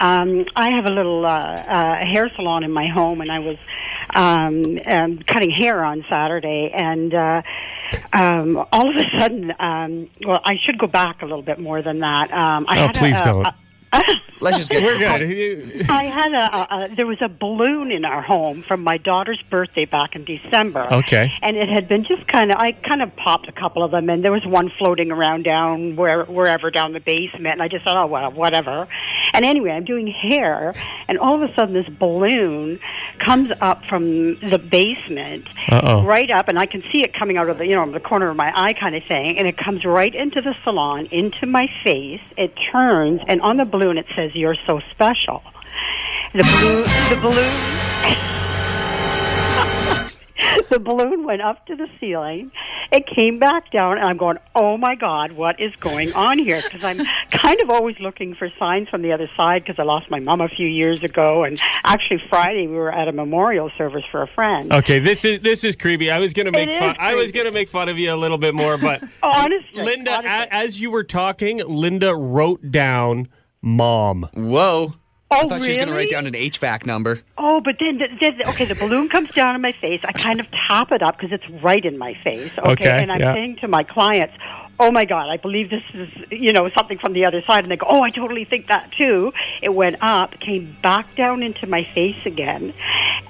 Um, 0.00 0.44
I 0.56 0.70
have 0.70 0.86
a 0.86 0.90
little 0.90 1.24
uh, 1.24 1.28
uh, 1.28 2.04
hair 2.04 2.28
salon 2.34 2.64
in 2.64 2.72
my 2.72 2.86
home, 2.86 3.20
and 3.20 3.30
I 3.30 3.38
was 3.38 3.56
um, 4.14 4.78
um, 4.86 5.18
cutting 5.26 5.50
hair 5.50 5.84
on 5.84 6.04
Saturday, 6.08 6.70
and 6.74 7.14
uh, 7.14 7.42
um, 8.12 8.64
all 8.72 8.88
of 8.90 8.96
a 8.96 9.18
sudden, 9.18 9.52
um, 9.60 10.10
well, 10.26 10.40
I 10.44 10.56
should 10.60 10.78
go 10.78 10.86
back 10.86 11.22
a 11.22 11.26
little 11.26 11.42
bit 11.42 11.58
more 11.60 11.80
than 11.82 12.00
that. 12.00 12.32
Um, 12.32 12.66
I 12.68 12.78
Oh, 12.80 12.86
had 12.86 12.94
please 12.96 13.20
a- 13.20 13.24
don't. 13.24 13.46
a- 13.46 13.54
Let's 14.40 14.58
just 14.58 14.70
get 14.70 14.82
We're 14.82 14.98
good. 14.98 15.88
I 15.88 16.04
had 16.04 16.32
a, 16.32 16.56
a, 16.56 16.84
a 16.84 16.94
there 16.96 17.06
was 17.06 17.22
a 17.22 17.28
balloon 17.28 17.90
in 17.90 18.04
our 18.04 18.20
home 18.20 18.62
from 18.62 18.82
my 18.82 18.98
daughter's 18.98 19.40
birthday 19.42 19.84
back 19.84 20.16
in 20.16 20.24
December. 20.24 20.86
Okay. 20.92 21.32
And 21.40 21.56
it 21.56 21.68
had 21.68 21.88
been 21.88 22.04
just 22.04 22.26
kind 22.26 22.50
of 22.50 22.58
I 22.58 22.72
kind 22.72 23.00
of 23.00 23.14
popped 23.16 23.48
a 23.48 23.52
couple 23.52 23.82
of 23.82 23.90
them, 23.90 24.10
and 24.10 24.24
there 24.24 24.32
was 24.32 24.44
one 24.44 24.70
floating 24.76 25.10
around 25.10 25.44
down 25.44 25.96
where 25.96 26.24
wherever 26.24 26.70
down 26.70 26.92
the 26.92 27.00
basement, 27.00 27.54
and 27.54 27.62
I 27.62 27.68
just 27.68 27.84
thought, 27.84 27.96
oh 27.96 28.06
well, 28.06 28.32
whatever. 28.32 28.88
And 29.32 29.44
anyway, 29.44 29.70
I'm 29.70 29.84
doing 29.84 30.08
hair, 30.08 30.74
and 31.08 31.18
all 31.18 31.40
of 31.40 31.48
a 31.48 31.54
sudden 31.54 31.74
this 31.74 31.88
balloon 31.88 32.80
comes 33.18 33.50
up 33.60 33.84
from 33.86 34.34
the 34.40 34.58
basement, 34.58 35.48
Uh-oh. 35.68 36.04
right 36.04 36.30
up, 36.30 36.48
and 36.48 36.58
I 36.58 36.66
can 36.66 36.82
see 36.92 37.02
it 37.02 37.14
coming 37.14 37.36
out 37.36 37.48
of 37.48 37.58
the 37.58 37.66
you 37.66 37.74
know 37.74 37.90
the 37.90 38.00
corner 38.00 38.28
of 38.28 38.36
my 38.36 38.52
eye, 38.54 38.72
kind 38.72 38.94
of 38.94 39.04
thing, 39.04 39.38
and 39.38 39.46
it 39.46 39.56
comes 39.56 39.84
right 39.84 40.14
into 40.14 40.42
the 40.42 40.54
salon, 40.64 41.06
into 41.10 41.46
my 41.46 41.68
face. 41.82 42.20
It 42.36 42.52
turns, 42.70 43.20
and 43.26 43.40
on 43.40 43.56
the 43.56 43.64
balloon 43.64 43.83
it 43.92 44.06
says, 44.14 44.34
"You're 44.34 44.56
so 44.66 44.80
special." 44.90 45.42
The 46.32 46.42
balloon, 46.42 46.82
the 47.10 47.16
balloon, 47.22 47.54
the 50.70 50.78
balloon 50.80 51.24
went 51.24 51.42
up 51.42 51.64
to 51.66 51.76
the 51.76 51.88
ceiling, 52.00 52.50
it 52.90 53.06
came 53.06 53.38
back 53.38 53.70
down, 53.70 53.98
and 53.98 54.06
I'm 54.06 54.16
going, 54.16 54.38
oh 54.54 54.76
my 54.76 54.94
God, 54.96 55.32
what 55.32 55.60
is 55.60 55.74
going 55.76 56.12
on 56.12 56.38
here? 56.38 56.60
Because 56.62 56.82
I'm 56.84 56.98
kind 57.30 57.60
of 57.62 57.70
always 57.70 57.98
looking 58.00 58.34
for 58.34 58.50
signs 58.58 58.88
from 58.88 59.02
the 59.02 59.12
other 59.12 59.30
side 59.36 59.62
because 59.64 59.78
I 59.78 59.84
lost 59.84 60.10
my 60.10 60.18
mom 60.20 60.40
a 60.40 60.48
few 60.48 60.66
years 60.66 61.02
ago, 61.04 61.44
and 61.44 61.60
actually 61.84 62.20
Friday 62.28 62.66
we 62.66 62.74
were 62.74 62.92
at 62.92 63.06
a 63.06 63.12
memorial 63.12 63.70
service 63.78 64.04
for 64.10 64.22
a 64.22 64.26
friend. 64.28 64.72
Okay, 64.72 64.98
this 64.98 65.24
is 65.24 65.40
this 65.40 65.62
is 65.64 65.76
creepy. 65.76 66.10
I 66.10 66.18
was 66.18 66.32
gonna 66.32 66.50
make 66.50 66.68
It 66.68 66.78
fun. 66.80 66.90
is 66.90 66.96
I 66.98 67.14
was 67.14 67.26
creepy. 67.26 67.38
gonna 67.38 67.52
make 67.52 67.68
fun 67.68 67.88
of 67.88 67.96
you 67.98 68.12
a 68.12 68.16
little 68.16 68.38
bit 68.38 68.54
more, 68.54 68.76
but 68.76 69.02
Honestly, 69.22 69.82
Linda, 69.82 70.14
honestly. 70.18 70.30
a- 70.30 70.52
as 70.52 70.80
you 70.80 70.90
were 70.90 71.04
talking, 71.04 71.58
Linda 71.64 72.14
wrote 72.14 72.70
down 72.72 73.28
"mom." 73.64 74.28
Whoa. 74.34 74.94
oh, 75.30 75.36
I 75.36 75.48
thought 75.48 75.62
she 75.62 75.68
was 75.68 75.76
going 75.78 75.88
to 75.88 75.94
write 75.94 76.10
down 76.10 76.26
an 76.26 76.34
HVAC 76.34 76.86
number. 76.86 77.20
Oh, 77.38 77.60
but 77.60 77.76
then, 77.80 77.98
then 78.20 78.40
okay, 78.48 78.66
the 78.66 78.74
balloon 78.76 79.08
comes 79.08 79.30
down 79.32 79.54
on 79.54 79.60
my 79.60 79.72
face. 79.72 80.00
I 80.04 80.12
kind 80.12 80.38
of 80.38 80.46
top 80.68 80.92
it 80.92 81.02
up 81.02 81.16
because 81.18 81.32
it's 81.32 81.48
right 81.62 81.84
in 81.84 81.98
my 81.98 82.14
face. 82.22 82.52
Okay, 82.58 82.70
Okay, 82.72 83.02
and 83.02 83.10
I'm 83.10 83.20
yeah. 83.20 83.32
saying 83.34 83.56
to 83.62 83.68
my 83.68 83.82
clients, 83.82 84.34
"Oh 84.78 84.90
my 84.92 85.04
God, 85.04 85.28
I 85.30 85.36
believe 85.38 85.70
this 85.70 85.82
is 85.94 86.08
you 86.30 86.52
know 86.52 86.68
something 86.70 86.98
from 86.98 87.14
the 87.14 87.24
other 87.24 87.42
side." 87.42 87.64
And 87.64 87.70
they 87.72 87.76
go, 87.76 87.86
"Oh, 87.88 88.02
I 88.02 88.10
totally 88.10 88.44
think 88.44 88.66
that 88.68 88.92
too." 88.92 89.32
It 89.62 89.74
went 89.74 89.96
up, 90.02 90.38
came 90.40 90.76
back 90.82 91.14
down 91.16 91.42
into 91.42 91.66
my 91.66 91.82
face 91.82 92.26
again, 92.26 92.72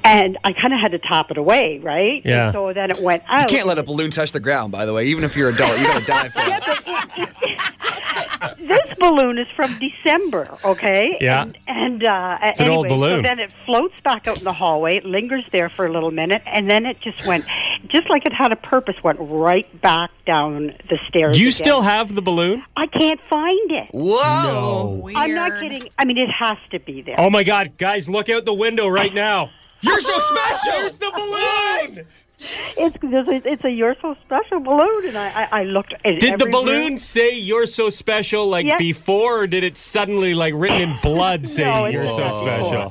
and 0.02 0.36
I 0.44 0.52
kind 0.52 0.74
of 0.74 0.80
had 0.80 0.92
to 0.92 0.98
top 0.98 1.30
it 1.30 1.38
away, 1.38 1.78
right? 1.78 2.20
Yeah. 2.24 2.46
And 2.46 2.52
so 2.52 2.72
then 2.74 2.90
it 2.90 2.98
went 3.00 3.22
out. 3.28 3.50
You 3.50 3.56
can't 3.56 3.68
let 3.68 3.78
a 3.78 3.82
balloon 3.82 4.10
touch 4.10 4.32
the 4.32 4.40
ground, 4.40 4.72
by 4.72 4.84
the 4.84 4.92
way. 4.92 5.06
Even 5.06 5.24
if 5.24 5.36
you're 5.36 5.48
an 5.50 5.54
adult, 5.54 5.78
you 5.78 5.86
got 5.86 6.00
to 6.00 6.06
dive 6.06 6.32
for 6.34 6.40
it. 6.44 7.70
this 8.58 8.94
balloon 8.98 9.38
is 9.38 9.46
from 9.54 9.78
December, 9.78 10.56
okay? 10.64 11.16
Yeah. 11.20 11.42
And, 11.42 11.58
and 11.66 12.04
uh, 12.04 12.38
it's 12.42 12.60
an 12.60 12.68
old 12.68 12.88
balloon. 12.88 13.18
So 13.18 13.22
then 13.22 13.38
it 13.38 13.52
floats 13.64 13.98
back 14.00 14.26
out 14.26 14.38
in 14.38 14.44
the 14.44 14.52
hallway. 14.52 14.96
It 14.96 15.04
lingers 15.04 15.44
there 15.52 15.68
for 15.68 15.86
a 15.86 15.92
little 15.92 16.10
minute, 16.10 16.42
and 16.46 16.70
then 16.70 16.86
it 16.86 17.00
just 17.00 17.24
went, 17.26 17.44
just 17.88 18.08
like 18.10 18.26
it 18.26 18.32
had 18.32 18.52
a 18.52 18.56
purpose, 18.56 18.96
went 19.02 19.18
right 19.20 19.80
back 19.80 20.10
down 20.24 20.74
the 20.88 20.98
stairs. 21.08 21.36
Do 21.36 21.42
you 21.42 21.48
again. 21.48 21.52
still 21.52 21.82
have 21.82 22.14
the 22.14 22.22
balloon? 22.22 22.62
I 22.76 22.86
can't 22.86 23.20
find 23.28 23.70
it. 23.70 23.88
Whoa. 23.92 25.10
I'm 25.14 25.34
not 25.34 25.60
kidding. 25.60 25.88
I 25.98 26.04
mean, 26.04 26.18
it 26.18 26.30
has 26.30 26.58
to 26.70 26.78
be 26.78 27.02
there. 27.02 27.16
Oh 27.18 27.30
my 27.30 27.44
God, 27.44 27.78
guys, 27.78 28.08
look 28.08 28.28
out 28.28 28.44
the 28.44 28.54
window 28.54 28.88
right 28.88 29.14
now. 29.14 29.50
You're 29.84 30.00
so 30.00 30.18
special. 30.18 30.80
There's 30.80 30.98
the 30.98 31.10
balloon. 31.14 31.98
It's 31.98 32.08
it's, 32.38 32.96
it's 33.02 33.64
a 33.64 33.70
you're 33.70 33.94
so 34.02 34.16
special 34.24 34.60
balloon, 34.60 35.06
and 35.08 35.16
I 35.16 35.44
I, 35.50 35.60
I 35.60 35.64
looked. 35.64 35.94
in 36.04 36.18
Did 36.18 36.38
the 36.38 36.46
balloon 36.46 36.88
room. 36.92 36.98
say 36.98 37.36
"You're 37.38 37.66
so 37.66 37.88
special" 37.90 38.48
like 38.48 38.66
Yes. 38.66 38.78
before, 38.78 39.42
or 39.42 39.46
did 39.46 39.62
it 39.64 39.78
suddenly 39.78 40.34
like 40.34 40.52
written 40.56 40.80
in 40.80 40.96
blood 41.02 41.46
say 41.46 41.64
No, 41.70 41.86
"You're 41.86 42.08
so 42.08 42.30
didn't. 42.30 42.90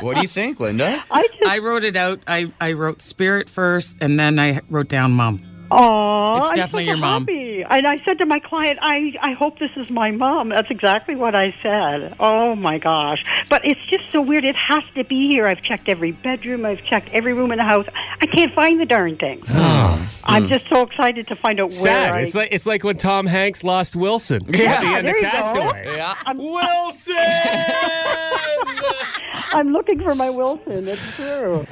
What 0.00 0.16
do 0.16 0.20
you 0.22 0.28
think, 0.28 0.58
Linda? 0.60 1.02
I 1.10 1.26
just 1.28 1.42
I 1.46 1.58
wrote 1.58 1.84
it 1.84 1.96
out. 1.96 2.20
I, 2.26 2.52
I 2.60 2.72
wrote 2.72 3.00
spirit 3.02 3.48
first, 3.48 3.96
and 4.00 4.18
then 4.18 4.38
I 4.38 4.60
wrote 4.68 4.88
down 4.88 5.12
mom. 5.12 5.40
Oh, 5.70 6.38
It's 6.38 6.48
I'm 6.50 6.54
definitely 6.54 6.84
so 6.84 6.90
your 6.90 6.96
mom. 6.98 7.22
happy. 7.22 7.64
And 7.68 7.86
I 7.86 7.96
said 8.04 8.18
to 8.18 8.26
my 8.26 8.38
client, 8.38 8.78
I, 8.82 9.14
I 9.20 9.32
hope 9.32 9.58
this 9.58 9.70
is 9.76 9.90
my 9.90 10.10
mom. 10.10 10.50
That's 10.50 10.70
exactly 10.70 11.16
what 11.16 11.34
I 11.34 11.54
said. 11.62 12.14
Oh 12.20 12.54
my 12.54 12.78
gosh. 12.78 13.24
But 13.48 13.64
it's 13.64 13.80
just 13.86 14.04
so 14.12 14.20
weird. 14.20 14.44
It 14.44 14.56
has 14.56 14.84
to 14.94 15.04
be 15.04 15.28
here. 15.28 15.46
I've 15.46 15.62
checked 15.62 15.88
every 15.88 16.12
bedroom. 16.12 16.64
I've 16.64 16.84
checked 16.84 17.08
every 17.12 17.32
room 17.32 17.52
in 17.52 17.58
the 17.58 17.64
house. 17.64 17.86
I 18.20 18.26
can't 18.26 18.54
find 18.54 18.80
the 18.80 18.86
darn 18.86 19.16
thing. 19.16 19.42
I'm 20.28 20.44
hmm. 20.44 20.48
just 20.48 20.68
so 20.68 20.82
excited 20.82 21.28
to 21.28 21.36
find 21.36 21.60
out 21.60 21.68
where 21.68 21.72
Sad. 21.72 22.12
I. 22.12 22.20
It's 22.20 22.34
like 22.34 22.48
it's 22.52 22.66
like 22.66 22.84
when 22.84 22.96
Tom 22.96 23.26
Hanks 23.26 23.62
lost 23.62 23.94
Wilson 23.96 24.42
Yeah. 24.48 24.72
at 24.72 24.80
the 24.80 24.86
end 24.88 25.06
there 25.06 25.14
of 25.16 25.22
you 25.22 25.22
go. 25.22 25.30
Castaway. 25.30 25.96
Yeah. 25.96 26.14
Wilson. 26.34 27.14
I'm 29.52 29.72
looking 29.72 30.00
for 30.02 30.14
my 30.14 30.30
Wilson. 30.30 30.88
It's 30.88 31.14
true. 31.16 31.64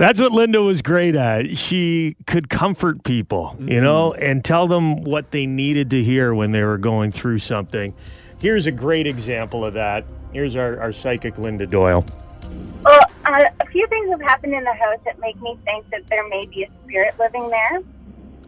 That's 0.00 0.18
what 0.18 0.32
Linda 0.32 0.62
was 0.62 0.80
great 0.80 1.14
at. 1.14 1.58
She 1.58 2.16
could 2.26 2.48
comfort 2.48 3.04
people, 3.04 3.54
you 3.60 3.82
know, 3.82 4.14
and 4.14 4.42
tell 4.42 4.66
them 4.66 5.04
what 5.04 5.30
they 5.30 5.44
needed 5.44 5.90
to 5.90 6.02
hear 6.02 6.34
when 6.34 6.52
they 6.52 6.62
were 6.62 6.78
going 6.78 7.12
through 7.12 7.40
something. 7.40 7.92
Here's 8.38 8.66
a 8.66 8.70
great 8.70 9.06
example 9.06 9.62
of 9.62 9.74
that. 9.74 10.06
Here's 10.32 10.56
our, 10.56 10.80
our 10.80 10.90
psychic 10.90 11.36
Linda 11.36 11.66
Doyle. 11.66 12.06
Well, 12.82 13.02
uh, 13.26 13.44
a 13.60 13.66
few 13.66 13.86
things 13.88 14.08
have 14.08 14.22
happened 14.22 14.54
in 14.54 14.64
the 14.64 14.72
house 14.72 15.00
that 15.04 15.20
make 15.20 15.38
me 15.42 15.58
think 15.66 15.90
that 15.90 16.06
there 16.08 16.26
may 16.30 16.46
be 16.46 16.62
a 16.62 16.70
spirit 16.84 17.18
living 17.18 17.50
there. 17.50 17.82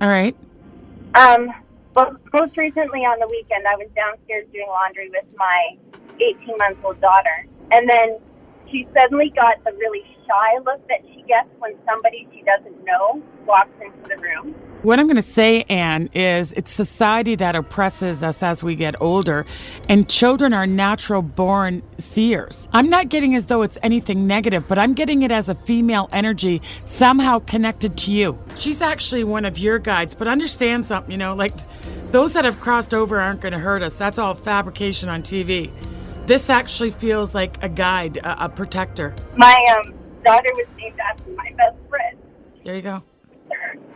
All 0.01 0.09
right. 0.09 0.35
Um, 1.15 1.53
well, 1.95 2.17
most 2.33 2.57
recently 2.57 3.01
on 3.01 3.21
the 3.21 3.29
weekend, 3.29 3.67
I 3.67 3.77
was 3.77 3.89
downstairs 3.95 4.47
doing 4.55 4.69
laundry 4.69 5.11
with 5.11 5.27
my 5.37 5.77
18 6.19 6.57
month 6.57 6.79
old 6.83 6.99
daughter, 7.03 7.45
and 7.71 7.87
then 7.91 8.17
she 8.71 8.87
suddenly 8.93 9.31
got 9.31 9.63
the 9.65 9.73
really 9.73 10.05
shy 10.27 10.59
look 10.65 10.87
that 10.89 11.01
she 11.13 11.23
gets 11.23 11.49
when 11.59 11.75
somebody 11.87 12.29
she 12.33 12.43
doesn't 12.43 12.85
know 12.85 13.23
walks 13.47 13.71
into 13.81 14.09
the 14.09 14.17
room. 14.21 14.55
What 14.83 14.99
I'm 14.99 15.07
going 15.07 15.15
to 15.15 15.23
say, 15.23 15.63
Anne, 15.69 16.11
is 16.13 16.53
it's 16.55 16.73
society 16.73 17.37
that 17.37 17.55
oppresses 17.55 18.25
us 18.25 18.43
as 18.43 18.65
we 18.65 18.75
get 18.75 19.01
older, 19.01 19.47
and 19.89 20.09
children 20.09 20.53
are 20.53 20.67
natural 20.67 21.23
born 21.23 21.85
seers. 21.99 22.67
I'm 22.73 22.91
not 22.91 23.09
getting 23.09 23.37
as 23.37 23.47
though 23.47 23.63
it's 23.63 23.79
anything 23.85 24.27
negative, 24.27 24.67
but 24.67 24.81
I'm 24.81 24.95
getting 24.95 25.23
it 25.23 25.31
as 25.31 25.49
a 25.49 25.55
female 25.55 26.09
energy 26.11 26.63
somehow 26.85 27.39
connected 27.39 27.97
to 27.99 28.11
you. 28.11 28.37
She's 28.57 28.83
actually 28.83 29.23
one 29.23 29.45
of 29.45 29.57
your 29.57 29.79
guides, 29.79 30.17
but 30.17 30.27
understand 30.27 30.85
something, 30.85 31.13
you 31.13 31.19
know, 31.19 31.37
like 31.37 31.55
those 32.11 32.33
that 32.33 32.45
have 32.45 32.59
crossed 32.61 32.93
over 32.93 33.21
aren't 33.21 33.41
going 33.41 33.53
to 33.53 33.61
hurt 33.61 33.83
us. 33.83 33.95
That's 33.95 34.19
all 34.19 34.35
fabrication 34.35 35.09
on 35.09 35.23
TV. 35.23 35.71
This 36.27 36.49
actually 36.49 36.91
feels 36.91 37.35
like 37.35 37.63
a 37.63 37.69
guide, 37.69 38.19
a, 38.19 38.45
a 38.45 38.49
protector. 38.49 39.15
My 39.37 39.77
um, 39.79 39.95
daughter 40.25 40.51
was 40.55 40.67
named 40.77 40.99
after 41.01 41.31
my 41.31 41.53
best 41.57 41.77
friend. 41.89 42.19
There 42.65 42.77
you 42.77 42.83
go. 42.83 43.03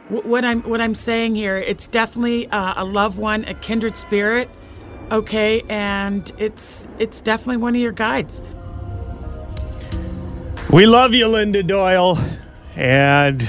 What 0.08 0.44
I'm 0.44 0.62
what 0.62 0.80
I'm 0.80 0.94
saying 0.94 1.34
here, 1.34 1.56
it's 1.56 1.88
definitely 1.88 2.46
uh, 2.48 2.74
a 2.76 2.84
loved 2.84 3.18
one, 3.18 3.44
a 3.44 3.54
kindred 3.54 3.96
spirit, 3.98 4.48
okay, 5.10 5.62
and 5.68 6.30
it's 6.38 6.86
it's 7.00 7.20
definitely 7.20 7.56
one 7.56 7.74
of 7.74 7.80
your 7.80 7.92
guides. 7.92 8.40
We 10.70 10.86
love 10.86 11.12
you, 11.12 11.26
Linda 11.26 11.62
Doyle. 11.62 12.18
And 12.76 13.48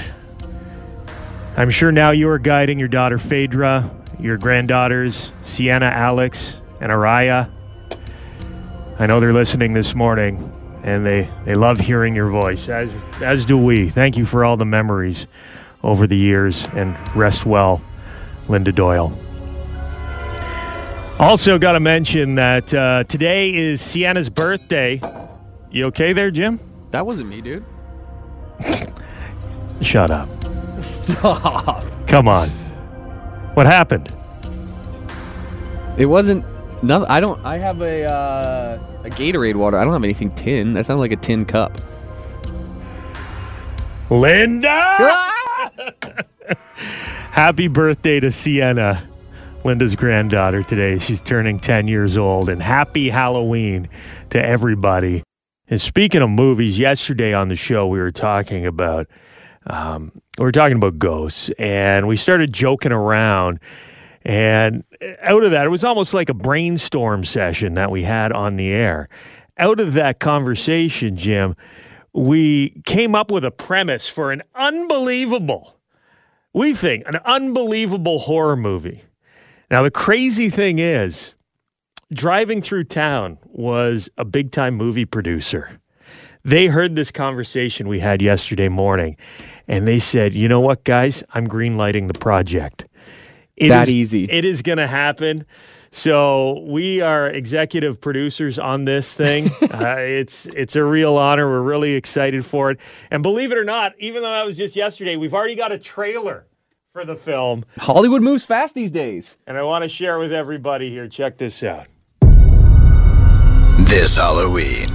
I'm 1.56 1.70
sure 1.70 1.92
now 1.92 2.10
you 2.10 2.28
are 2.28 2.38
guiding 2.38 2.78
your 2.78 2.88
daughter 2.88 3.18
Phaedra, 3.18 3.90
your 4.18 4.36
granddaughters 4.36 5.30
Sienna, 5.44 5.86
Alex, 5.86 6.56
and 6.80 6.90
Araya. 6.90 7.50
I 8.98 9.06
know 9.06 9.20
they're 9.20 9.32
listening 9.32 9.74
this 9.74 9.94
morning 9.94 10.52
and 10.82 11.06
they, 11.06 11.30
they 11.44 11.54
love 11.54 11.78
hearing 11.78 12.14
your 12.14 12.30
voice, 12.30 12.68
as 12.68 12.90
as 13.22 13.44
do 13.44 13.56
we. 13.56 13.90
Thank 13.90 14.16
you 14.16 14.26
for 14.26 14.44
all 14.44 14.56
the 14.56 14.64
memories 14.64 15.26
over 15.82 16.06
the 16.06 16.16
years 16.16 16.66
and 16.74 16.96
rest 17.14 17.46
well, 17.46 17.80
Linda 18.48 18.72
Doyle. 18.72 19.16
Also, 21.18 21.58
got 21.58 21.72
to 21.72 21.80
mention 21.80 22.36
that 22.36 22.72
uh, 22.72 23.04
today 23.04 23.54
is 23.54 23.80
Sienna's 23.80 24.30
birthday. 24.30 25.00
You 25.70 25.86
okay 25.86 26.12
there, 26.12 26.30
Jim? 26.30 26.60
That 26.90 27.04
wasn't 27.06 27.28
me, 27.28 27.40
dude. 27.40 27.64
Shut 29.80 30.10
up. 30.10 30.28
Stop. 30.82 31.84
Come 32.06 32.28
on. 32.28 32.50
What 33.54 33.66
happened? 33.66 34.12
It 35.96 36.06
wasn't. 36.06 36.44
No, 36.82 37.04
I 37.08 37.20
don't. 37.20 37.44
I 37.44 37.58
have 37.58 37.80
a 37.80 38.04
uh, 38.04 38.78
a 39.04 39.10
Gatorade 39.10 39.56
water. 39.56 39.78
I 39.78 39.84
don't 39.84 39.92
have 39.92 40.04
anything 40.04 40.30
tin. 40.36 40.74
That 40.74 40.86
sounds 40.86 41.00
like 41.00 41.12
a 41.12 41.16
tin 41.16 41.44
cup. 41.44 41.72
Linda! 44.10 45.32
Happy 47.30 47.68
birthday 47.68 48.20
to 48.20 48.32
Sienna, 48.32 49.06
Linda's 49.64 49.94
granddaughter 49.94 50.62
today. 50.62 50.98
She's 50.98 51.20
turning 51.20 51.60
10 51.60 51.86
years 51.86 52.16
old. 52.16 52.48
And 52.48 52.60
happy 52.60 53.10
Halloween 53.10 53.88
to 54.30 54.44
everybody. 54.44 55.22
And 55.68 55.80
speaking 55.80 56.22
of 56.22 56.30
movies, 56.30 56.78
yesterday 56.78 57.34
on 57.34 57.48
the 57.48 57.56
show, 57.56 57.86
we 57.86 57.98
were 57.98 58.10
talking 58.10 58.66
about. 58.66 59.06
Um, 59.66 60.12
we 60.38 60.44
were 60.44 60.52
talking 60.52 60.78
about 60.78 60.98
ghosts, 60.98 61.50
and 61.58 62.08
we 62.08 62.16
started 62.16 62.52
joking 62.52 62.92
around. 62.92 63.60
And 64.28 64.84
out 65.22 65.42
of 65.42 65.52
that, 65.52 65.64
it 65.64 65.70
was 65.70 65.82
almost 65.82 66.12
like 66.12 66.28
a 66.28 66.34
brainstorm 66.34 67.24
session 67.24 67.72
that 67.74 67.90
we 67.90 68.02
had 68.02 68.30
on 68.30 68.56
the 68.56 68.68
air. 68.68 69.08
Out 69.56 69.80
of 69.80 69.94
that 69.94 70.20
conversation, 70.20 71.16
Jim, 71.16 71.56
we 72.12 72.82
came 72.84 73.14
up 73.14 73.30
with 73.30 73.42
a 73.42 73.50
premise 73.50 74.06
for 74.06 74.30
an 74.30 74.42
unbelievable, 74.54 75.78
we 76.52 76.74
think, 76.74 77.04
an 77.06 77.16
unbelievable 77.24 78.18
horror 78.18 78.54
movie. 78.54 79.02
Now, 79.70 79.82
the 79.82 79.90
crazy 79.90 80.50
thing 80.50 80.78
is, 80.78 81.34
driving 82.12 82.60
through 82.60 82.84
town 82.84 83.38
was 83.44 84.10
a 84.18 84.26
big 84.26 84.52
time 84.52 84.74
movie 84.74 85.06
producer. 85.06 85.80
They 86.44 86.66
heard 86.66 86.96
this 86.96 87.10
conversation 87.10 87.88
we 87.88 88.00
had 88.00 88.20
yesterday 88.20 88.68
morning 88.68 89.16
and 89.66 89.88
they 89.88 89.98
said, 89.98 90.34
you 90.34 90.48
know 90.48 90.60
what, 90.60 90.84
guys? 90.84 91.22
I'm 91.32 91.48
greenlighting 91.48 92.08
the 92.08 92.18
project. 92.18 92.84
It 93.60 93.68
That 93.68 93.82
is- 93.84 93.90
easy. 93.90 94.24
It 94.24 94.44
is 94.44 94.62
going 94.62 94.78
to 94.78 94.86
happen. 94.86 95.44
So 95.90 96.60
we 96.66 97.00
are 97.00 97.28
executive 97.28 97.98
producers 98.00 98.58
on 98.58 98.84
this 98.84 99.14
thing. 99.14 99.48
uh, 99.62 99.96
it's 99.98 100.44
it's 100.46 100.76
a 100.76 100.84
real 100.84 101.16
honor. 101.16 101.48
We're 101.48 101.62
really 101.62 101.94
excited 101.94 102.44
for 102.44 102.70
it. 102.70 102.78
And 103.10 103.22
believe 103.22 103.52
it 103.52 103.58
or 103.58 103.64
not, 103.64 103.92
even 103.98 104.22
though 104.22 104.30
that 104.30 104.44
was 104.44 104.56
just 104.58 104.76
yesterday, 104.76 105.16
we've 105.16 105.32
already 105.32 105.54
got 105.54 105.72
a 105.72 105.78
trailer 105.78 106.44
for 106.92 107.04
the 107.06 107.16
film, 107.16 107.64
Hollywood 107.78 108.22
moves 108.22 108.42
fast 108.44 108.74
these 108.74 108.90
days. 108.90 109.36
and 109.46 109.56
I 109.56 109.62
want 109.62 109.82
to 109.84 109.88
share 109.88 110.18
with 110.18 110.32
everybody 110.32 110.90
here. 110.90 111.06
Check 111.08 111.38
this 111.38 111.62
out. 111.62 111.86
This 113.88 114.16
Halloween, 114.18 114.88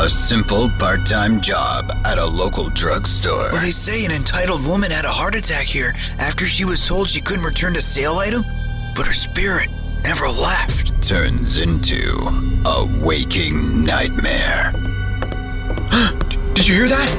a 0.00 0.08
simple 0.08 0.70
part 0.78 1.04
time 1.04 1.42
job 1.42 1.92
at 2.06 2.16
a 2.16 2.24
local 2.24 2.70
drugstore. 2.70 3.50
Well, 3.52 3.60
they 3.60 3.70
say 3.70 4.06
an 4.06 4.10
entitled 4.10 4.66
woman 4.66 4.90
had 4.90 5.04
a 5.04 5.10
heart 5.10 5.34
attack 5.34 5.66
here 5.66 5.94
after 6.18 6.46
she 6.46 6.64
was 6.64 6.86
told 6.86 7.10
she 7.10 7.20
couldn't 7.20 7.44
return 7.44 7.74
the 7.74 7.82
sale 7.82 8.14
item, 8.14 8.42
but 8.96 9.06
her 9.06 9.12
spirit 9.12 9.68
never 10.02 10.26
left. 10.26 11.02
Turns 11.02 11.58
into 11.58 12.00
a 12.64 13.04
waking 13.04 13.84
nightmare. 13.84 14.72
Did 16.54 16.66
you 16.66 16.74
hear 16.76 16.88
that? 16.88 17.10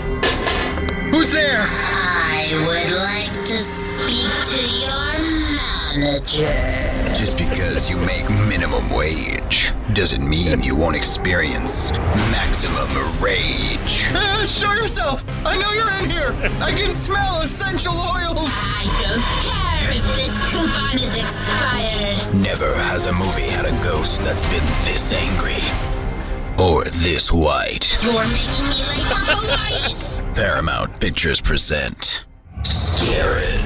Who's 1.12 1.32
there? 1.32 1.68
I 1.70 2.50
would 2.66 2.92
like 2.98 3.46
to 3.46 3.58
speak 3.58 4.32
to 4.56 4.62
your 4.82 5.20
manager. 6.00 6.91
Just 7.22 7.38
because 7.38 7.88
you 7.88 7.98
make 7.98 8.28
minimum 8.50 8.90
wage 8.90 9.74
doesn't 9.94 10.28
mean 10.28 10.63
you 10.63 10.75
won't 10.75 10.96
experience 10.96 11.92
maximum 12.32 12.90
rage. 13.22 14.10
Ah, 14.10 14.44
show 14.48 14.74
yourself! 14.74 15.24
I 15.46 15.56
know 15.56 15.72
you're 15.72 15.92
in 16.01 16.10
here! 16.10 16.34
I 16.60 16.74
can 16.74 16.92
smell 16.92 17.42
essential 17.42 17.94
oils! 17.94 18.50
I 18.50 18.86
don't 19.04 19.22
care 19.46 19.92
if 19.98 20.16
this 20.16 20.42
coupon 20.51 20.98
is 20.98 21.16
expired. 21.16 22.34
Never 22.34 22.74
has 22.74 23.06
a 23.06 23.13
movie 23.13 23.50
had 23.50 23.68
a 23.68 23.84
ghost 23.84 24.24
that's 24.24 24.44
been 24.46 24.66
this 24.84 25.13
angry 25.13 25.62
or 26.58 26.86
this 26.86 27.32
white. 27.32 28.01
You're 28.01 28.25
making 28.30 28.66
me 28.66 28.82
like 28.88 29.08
the 29.10 29.36
police. 29.36 30.24
Paramount 30.34 31.00
Pictures 31.00 31.40
present 31.40 32.25
Scarin. 32.63 33.62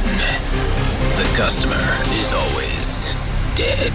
The 1.15 1.38
customer 1.38 1.79
is 2.19 2.33
always 2.33 3.15
dead. 3.55 3.93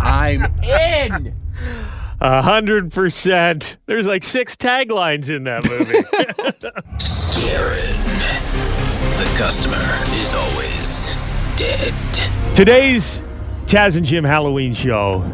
I'm 0.00 0.44
in. 0.62 1.34
A 2.20 2.42
hundred 2.42 2.90
percent. 2.90 3.76
There's 3.86 4.06
like 4.06 4.24
six 4.24 4.56
taglines 4.56 5.28
in 5.28 5.44
that 5.44 5.64
movie. 5.68 5.92
Scarin. 6.98 7.96
The 9.18 9.38
customer 9.38 9.76
is 10.20 10.34
always 10.34 11.14
dead. 11.56 11.94
Today's 12.56 13.20
Taz 13.66 13.96
and 13.96 14.06
Jim 14.06 14.24
Halloween 14.24 14.74
show 14.74 15.30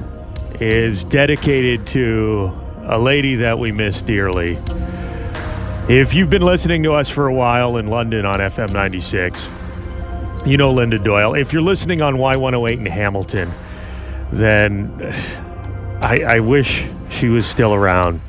is 0.61 1.05
dedicated 1.05 1.87
to 1.89 2.53
a 2.87 2.99
lady 2.99 3.37
that 3.37 3.59
we 3.59 3.73
miss 3.73 4.03
dearly. 4.03 4.59
If 5.89 6.15
you've 6.15 6.31
been 6.31 6.43
listening 6.43 6.83
to 6.85 6.93
us 6.93 7.09
for 7.09 7.29
a 7.29 7.35
while 7.35 7.77
in 7.77 7.87
London 7.89 8.27
on 8.27 8.41
FM 8.41 8.73
96, 8.73 9.47
you 10.47 10.57
know 10.57 10.73
Linda 10.73 10.99
Doyle. 10.99 11.35
If 11.35 11.53
you're 11.53 11.63
listening 11.63 12.03
on 12.03 12.17
Y108 12.17 12.79
in 12.79 12.87
Hamilton, 12.87 13.51
then 14.31 15.01
I, 16.03 16.17
I 16.27 16.41
wish 16.41 16.85
she 17.11 17.29
was 17.29 17.47
still 17.47 17.73
around 17.73 18.21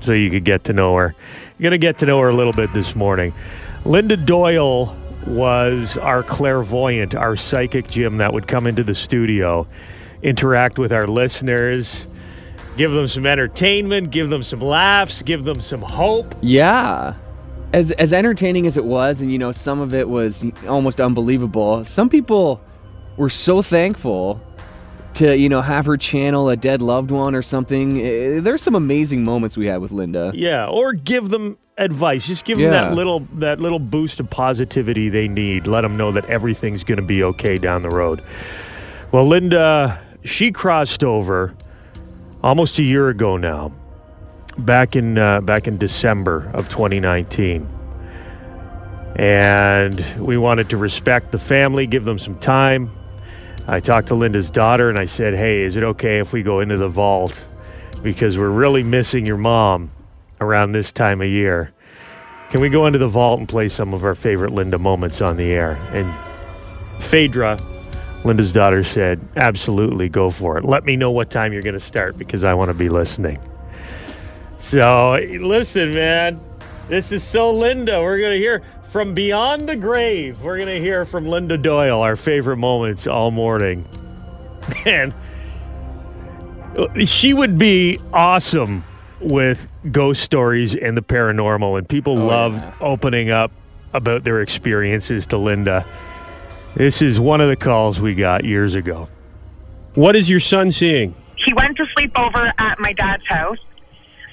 so 0.00 0.12
you 0.12 0.30
could 0.30 0.44
get 0.44 0.64
to 0.64 0.72
know 0.72 0.94
her. 0.96 1.14
You're 1.58 1.70
going 1.70 1.80
to 1.80 1.84
get 1.84 1.98
to 1.98 2.06
know 2.06 2.20
her 2.20 2.28
a 2.28 2.34
little 2.34 2.52
bit 2.52 2.72
this 2.74 2.94
morning. 2.94 3.32
Linda 3.84 4.16
Doyle 4.16 4.94
was 5.26 5.96
our 5.96 6.22
clairvoyant, 6.22 7.14
our 7.14 7.36
psychic 7.36 7.88
Jim 7.88 8.18
that 8.18 8.34
would 8.34 8.46
come 8.46 8.66
into 8.66 8.84
the 8.84 8.94
studio, 8.94 9.66
interact 10.22 10.78
with 10.78 10.92
our 10.92 11.06
listeners, 11.06 12.06
give 12.76 12.90
them 12.90 13.08
some 13.08 13.24
entertainment, 13.24 14.10
give 14.10 14.28
them 14.28 14.42
some 14.42 14.60
laughs, 14.60 15.22
give 15.22 15.44
them 15.44 15.62
some 15.62 15.80
hope. 15.80 16.34
Yeah. 16.42 17.14
As 17.74 17.90
as 17.92 18.12
entertaining 18.12 18.66
as 18.68 18.76
it 18.76 18.84
was, 18.84 19.20
and 19.20 19.32
you 19.32 19.38
know, 19.38 19.50
some 19.52 19.80
of 19.80 19.92
it 19.92 20.08
was 20.08 20.44
almost 20.68 21.00
unbelievable. 21.00 21.84
Some 21.84 22.08
people 22.08 22.60
were 23.16 23.30
so 23.30 23.62
thankful 23.62 24.40
to 25.14 25.36
you 25.36 25.48
know 25.48 25.60
have 25.60 25.84
her 25.86 25.96
channel 25.96 26.48
a 26.48 26.56
dead 26.56 26.80
loved 26.82 27.10
one 27.10 27.34
or 27.34 27.42
something. 27.42 28.00
Eh, 28.00 28.38
There's 28.40 28.62
some 28.62 28.76
amazing 28.76 29.24
moments 29.24 29.56
we 29.56 29.66
had 29.66 29.80
with 29.80 29.90
Linda. 29.90 30.30
Yeah, 30.34 30.66
or 30.68 30.92
give 30.92 31.30
them 31.30 31.56
advice. 31.76 32.26
Just 32.28 32.44
give 32.44 32.58
them 32.58 32.72
Yeah. 32.72 32.88
that 32.90 32.94
little 32.94 33.20
that 33.40 33.60
little 33.60 33.80
boost 33.80 34.20
of 34.20 34.30
positivity 34.30 35.08
they 35.08 35.26
need. 35.26 35.66
Let 35.66 35.80
them 35.80 35.96
know 35.96 36.12
that 36.12 36.24
everything's 36.26 36.84
going 36.84 37.00
to 37.00 37.06
be 37.06 37.24
okay 37.24 37.58
down 37.58 37.82
the 37.82 37.90
road. 37.90 38.22
Well, 39.10 39.24
Linda, 39.26 40.00
she 40.24 40.52
crossed 40.52 41.02
over 41.02 41.54
almost 42.42 42.78
a 42.78 42.82
year 42.84 43.08
ago 43.08 43.36
now, 43.36 43.72
back 44.58 44.96
in 44.96 45.18
uh, 45.18 45.40
back 45.40 45.66
in 45.66 45.78
December 45.78 46.50
of 46.54 46.68
2019, 46.68 47.68
and 49.16 50.04
we 50.18 50.36
wanted 50.36 50.70
to 50.70 50.76
respect 50.76 51.32
the 51.32 51.38
family, 51.38 51.86
give 51.86 52.04
them 52.04 52.18
some 52.18 52.38
time. 52.38 52.90
I 53.66 53.80
talked 53.80 54.08
to 54.08 54.14
Linda's 54.14 54.50
daughter 54.50 54.90
and 54.90 54.98
I 54.98 55.06
said, 55.06 55.34
"Hey, 55.34 55.62
is 55.62 55.76
it 55.76 55.82
okay 55.82 56.18
if 56.18 56.32
we 56.32 56.42
go 56.42 56.60
into 56.60 56.76
the 56.76 56.88
vault 56.88 57.44
because 58.02 58.36
we're 58.36 58.50
really 58.50 58.82
missing 58.82 59.24
your 59.24 59.38
mom 59.38 59.90
around 60.40 60.72
this 60.72 60.92
time 60.92 61.20
of 61.20 61.28
year? 61.28 61.72
Can 62.50 62.60
we 62.60 62.68
go 62.68 62.86
into 62.86 62.98
the 62.98 63.08
vault 63.08 63.40
and 63.40 63.48
play 63.48 63.68
some 63.68 63.94
of 63.94 64.04
our 64.04 64.14
favorite 64.14 64.52
Linda 64.52 64.78
moments 64.78 65.20
on 65.20 65.36
the 65.36 65.50
air?" 65.50 65.78
And 65.92 66.12
Phaedra, 67.02 67.58
Linda's 68.24 68.52
daughter 68.52 68.84
said, 68.84 69.20
"Absolutely, 69.36 70.08
go 70.08 70.30
for 70.30 70.58
it. 70.58 70.64
Let 70.64 70.84
me 70.84 70.96
know 70.96 71.10
what 71.10 71.30
time 71.30 71.52
you're 71.52 71.62
going 71.62 71.74
to 71.74 71.80
start 71.80 72.18
because 72.18 72.44
I 72.44 72.54
want 72.54 72.68
to 72.68 72.74
be 72.74 72.88
listening." 72.88 73.38
So, 74.64 75.18
listen, 75.20 75.92
man. 75.92 76.40
This 76.88 77.12
is 77.12 77.22
so 77.22 77.52
Linda. 77.52 78.00
We're 78.00 78.18
going 78.18 78.32
to 78.32 78.38
hear 78.38 78.62
from 78.90 79.12
beyond 79.12 79.68
the 79.68 79.76
grave. 79.76 80.40
We're 80.40 80.56
going 80.56 80.70
to 80.70 80.80
hear 80.80 81.04
from 81.04 81.26
Linda 81.26 81.58
Doyle, 81.58 82.00
our 82.00 82.16
favorite 82.16 82.56
moments 82.56 83.06
all 83.06 83.30
morning. 83.30 83.86
And 84.86 85.12
she 87.06 87.34
would 87.34 87.58
be 87.58 88.00
awesome 88.14 88.82
with 89.20 89.68
ghost 89.92 90.22
stories 90.22 90.74
and 90.74 90.96
the 90.96 91.02
paranormal, 91.02 91.76
and 91.76 91.86
people 91.86 92.18
oh, 92.18 92.26
love 92.26 92.74
opening 92.80 93.28
up 93.28 93.52
about 93.92 94.24
their 94.24 94.40
experiences 94.40 95.26
to 95.26 95.36
Linda. 95.36 95.86
This 96.74 97.02
is 97.02 97.20
one 97.20 97.42
of 97.42 97.50
the 97.50 97.56
calls 97.56 98.00
we 98.00 98.14
got 98.14 98.46
years 98.46 98.74
ago. 98.74 99.10
What 99.92 100.16
is 100.16 100.30
your 100.30 100.40
son 100.40 100.70
seeing? 100.70 101.14
he 101.36 101.52
went 101.52 101.76
to 101.76 101.84
sleep 101.94 102.18
over 102.18 102.52
at 102.56 102.80
my 102.80 102.94
dad's 102.94 103.26
house 103.26 103.58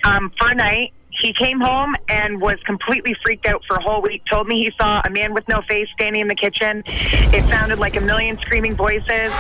um, 0.04 0.32
for 0.38 0.50
a 0.50 0.56
night. 0.56 0.94
He 1.20 1.34
came 1.34 1.60
home 1.60 1.96
and 2.10 2.42
was 2.42 2.58
completely 2.66 3.16
freaked 3.24 3.46
out 3.46 3.64
for 3.68 3.76
a 3.76 3.82
whole 3.82 4.02
week. 4.02 4.24
Told 4.30 4.48
me 4.48 4.64
he 4.64 4.72
saw 4.80 5.02
a 5.06 5.10
man 5.10 5.34
with 5.34 5.48
no 5.48 5.62
face 5.68 5.88
standing 5.94 6.22
in 6.22 6.28
the 6.28 6.36
kitchen. 6.36 6.84
It 6.88 7.48
sounded 7.50 7.78
like 7.78 7.96
a 7.96 8.02
million 8.02 8.40
screaming 8.40 8.76
voices. 8.76 9.32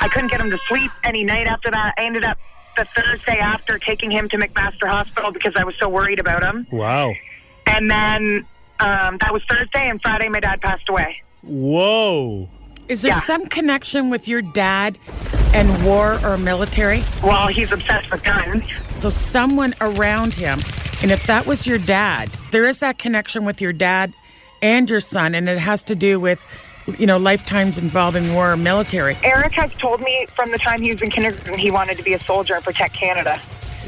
I 0.00 0.08
couldn't 0.12 0.30
get 0.30 0.40
him 0.40 0.50
to 0.50 0.58
sleep 0.68 0.90
any 1.04 1.22
night 1.22 1.46
after 1.46 1.70
that. 1.70 1.94
I 1.96 2.04
ended 2.04 2.24
up 2.24 2.38
the 2.76 2.86
Thursday 2.96 3.38
after 3.38 3.78
taking 3.78 4.10
him 4.10 4.28
to 4.30 4.36
McMaster 4.36 4.88
Hospital 4.88 5.30
because 5.30 5.52
I 5.56 5.64
was 5.64 5.74
so 5.80 5.88
worried 5.88 6.18
about 6.18 6.42
him. 6.42 6.66
Wow. 6.72 7.14
And 7.66 7.90
then 7.90 8.46
um, 8.80 9.18
that 9.20 9.32
was 9.32 9.42
Thursday, 9.48 9.88
and 9.88 10.00
Friday 10.02 10.28
my 10.28 10.40
dad 10.40 10.60
passed 10.60 10.88
away. 10.88 11.16
Whoa. 11.42 12.48
Is 12.88 13.02
there 13.02 13.12
some 13.12 13.46
connection 13.46 14.10
with 14.10 14.28
your 14.28 14.42
dad 14.42 14.98
and 15.54 15.84
war 15.84 16.20
or 16.22 16.36
military? 16.36 17.02
Well, 17.22 17.48
he's 17.48 17.72
obsessed 17.72 18.10
with 18.10 18.22
guns. 18.22 18.64
So 18.98 19.08
someone 19.08 19.74
around 19.80 20.34
him, 20.34 20.58
and 21.02 21.10
if 21.10 21.26
that 21.26 21.46
was 21.46 21.66
your 21.66 21.78
dad, 21.78 22.30
there 22.50 22.68
is 22.68 22.80
that 22.80 22.98
connection 22.98 23.44
with 23.44 23.60
your 23.60 23.72
dad 23.72 24.12
and 24.60 24.88
your 24.88 25.00
son, 25.00 25.34
and 25.34 25.48
it 25.48 25.58
has 25.58 25.82
to 25.84 25.94
do 25.94 26.20
with, 26.20 26.46
you 26.98 27.06
know, 27.06 27.16
lifetimes 27.18 27.78
involving 27.78 28.34
war 28.34 28.52
or 28.52 28.56
military. 28.56 29.16
Eric 29.22 29.52
has 29.52 29.72
told 29.74 30.00
me 30.02 30.26
from 30.36 30.50
the 30.50 30.58
time 30.58 30.82
he 30.82 30.92
was 30.92 31.00
in 31.00 31.10
kindergarten 31.10 31.58
he 31.58 31.70
wanted 31.70 31.96
to 31.96 32.02
be 32.02 32.12
a 32.12 32.20
soldier 32.20 32.54
and 32.54 32.64
protect 32.64 32.94
Canada. 32.94 33.40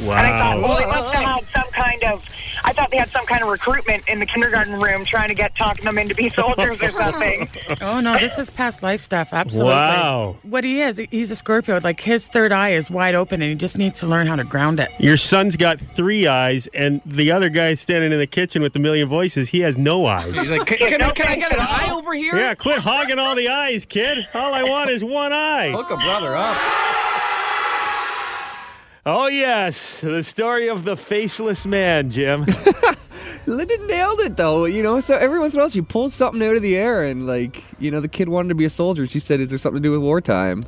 Wow. 0.02 0.16
And 0.16 0.26
I 0.26 0.38
thought, 0.38 0.62
well, 0.62 0.78
they 0.78 0.87
must 0.87 1.14
have 1.14 1.24
had 1.24 1.62
some 1.62 1.65
kind 1.76 2.02
of. 2.04 2.24
I 2.64 2.72
thought 2.72 2.90
they 2.90 2.96
had 2.96 3.10
some 3.10 3.26
kind 3.26 3.42
of 3.42 3.48
recruitment 3.48 4.08
in 4.08 4.18
the 4.18 4.26
kindergarten 4.26 4.80
room 4.80 5.04
trying 5.04 5.28
to 5.28 5.34
get 5.34 5.54
talking 5.54 5.84
them 5.84 5.98
in 5.98 6.08
to 6.08 6.14
be 6.14 6.30
soldiers 6.30 6.80
or 6.82 6.90
something. 6.90 7.48
Oh 7.80 8.00
no, 8.00 8.16
this 8.18 8.38
is 8.38 8.48
past 8.50 8.82
life 8.82 9.00
stuff. 9.00 9.32
Absolutely. 9.32 9.72
Wow. 9.72 10.36
What 10.42 10.64
he 10.64 10.80
is, 10.80 11.00
he's 11.10 11.30
a 11.30 11.36
Scorpio. 11.36 11.80
Like 11.82 12.00
his 12.00 12.26
third 12.28 12.50
eye 12.52 12.70
is 12.70 12.90
wide 12.90 13.14
open, 13.14 13.42
and 13.42 13.50
he 13.50 13.54
just 13.56 13.76
needs 13.78 14.00
to 14.00 14.06
learn 14.06 14.26
how 14.26 14.36
to 14.36 14.44
ground 14.44 14.80
it. 14.80 14.88
Your 14.98 15.16
son's 15.16 15.56
got 15.56 15.78
three 15.80 16.26
eyes, 16.26 16.66
and 16.68 17.00
the 17.04 17.30
other 17.32 17.48
guy 17.50 17.74
standing 17.74 18.12
in 18.12 18.18
the 18.18 18.26
kitchen 18.26 18.62
with 18.62 18.72
the 18.72 18.78
million 18.78 19.08
voices, 19.08 19.48
he 19.50 19.60
has 19.60 19.76
no 19.76 20.06
eyes. 20.06 20.38
He's 20.38 20.50
like, 20.50 20.66
can, 20.66 20.78
can, 20.78 21.02
I- 21.02 21.10
can 21.12 21.26
I 21.26 21.36
get 21.36 21.52
an 21.52 21.60
eye 21.60 21.90
over 21.92 22.14
here? 22.14 22.36
Yeah, 22.36 22.54
quit 22.54 22.78
hogging 22.78 23.18
all 23.18 23.34
the 23.36 23.48
eyes, 23.48 23.84
kid. 23.84 24.26
All 24.34 24.54
I 24.54 24.62
want 24.64 24.90
is 24.90 25.04
one 25.04 25.32
eye. 25.32 25.70
Hook 25.72 25.90
a 25.90 25.96
brother 25.96 26.34
up. 26.36 26.56
Oh, 29.06 29.28
yes. 29.28 30.00
The 30.00 30.22
story 30.24 30.68
of 30.68 30.82
the 30.84 30.96
faceless 30.96 31.64
man, 31.64 32.10
Jim. 32.10 32.44
Linda 33.46 33.78
nailed 33.86 34.18
it 34.20 34.36
though, 34.36 34.64
you 34.64 34.82
know. 34.82 34.98
So 34.98 35.16
every 35.16 35.38
once 35.38 35.52
in 35.54 35.60
a 35.60 35.62
while, 35.62 35.68
she 35.68 35.80
pulled 35.80 36.12
something 36.12 36.42
out 36.42 36.56
of 36.56 36.62
the 36.62 36.76
air, 36.76 37.04
and 37.04 37.28
like, 37.28 37.62
you 37.78 37.92
know, 37.92 38.00
the 38.00 38.08
kid 38.08 38.28
wanted 38.28 38.48
to 38.48 38.56
be 38.56 38.64
a 38.64 38.70
soldier. 38.70 39.06
She 39.06 39.20
said, 39.20 39.40
"Is 39.40 39.48
there 39.50 39.58
something 39.58 39.80
to 39.80 39.86
do 39.86 39.92
with 39.92 40.00
wartime?" 40.00 40.64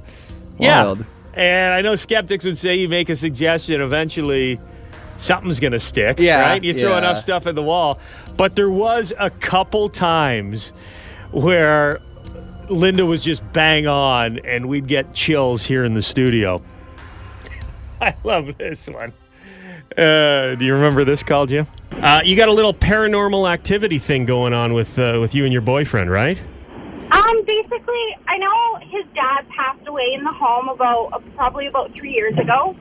Yeah. 0.59 0.95
And 1.35 1.75
I 1.75 1.81
know 1.81 1.97
skeptics 1.97 2.45
would 2.45 2.59
say 2.59 2.77
you 2.77 2.89
make 2.89 3.09
a 3.09 3.17
suggestion. 3.17 3.81
Eventually, 3.81 4.61
something's 5.19 5.61
going 5.61 5.73
to 5.73 5.81
stick, 5.81 6.19
Yeah, 6.19 6.41
right? 6.41 6.63
You 6.63 6.79
throw 6.79 6.93
yeah. 6.93 6.99
enough 6.99 7.23
stuff 7.23 7.47
at 7.47 7.55
the 7.55 7.63
wall. 7.63 7.99
But 8.37 8.57
there 8.57 8.71
was 8.71 9.13
a 9.19 9.31
couple 9.31 9.89
times 9.89 10.73
where 11.31 12.01
Linda 12.69 13.07
was 13.07 13.23
just 13.23 13.43
bang 13.53 13.87
on 13.87 14.39
and 14.41 14.69
we'd 14.69 14.89
get 14.89 15.15
chills 15.15 15.65
here 15.65 15.85
in 15.85 15.95
the 15.95 16.03
studio. 16.03 16.63
I 18.01 18.15
love 18.25 18.57
this 18.59 18.87
one. 18.87 19.13
Uh, 19.97 20.55
do 20.55 20.65
you 20.65 20.75
remember 20.75 21.05
this 21.05 21.23
call, 21.23 21.47
Jim? 21.47 21.67
Uh, 21.93 22.21
you 22.25 22.37
got 22.37 22.49
a 22.49 22.53
little 22.53 22.75
paranormal 22.75 23.51
activity 23.51 23.99
thing 23.99 24.25
going 24.25 24.53
on 24.53 24.73
with 24.73 24.99
uh, 24.99 25.19
with 25.21 25.35
you 25.35 25.45
and 25.45 25.53
your 25.53 25.63
boyfriend, 25.63 26.11
right? 26.11 26.39
Um, 27.11 27.45
basically, 27.45 28.17
I 28.27 28.37
know 28.37 28.77
his 28.83 29.05
dad 29.15 29.49
passed 29.49 29.87
away 29.87 30.13
in 30.15 30.23
the 30.23 30.33
home 30.33 30.69
about 30.69 31.09
uh, 31.13 31.19
probably 31.35 31.67
about 31.67 31.93
three 31.95 32.13
years 32.13 32.37
ago, 32.39 32.77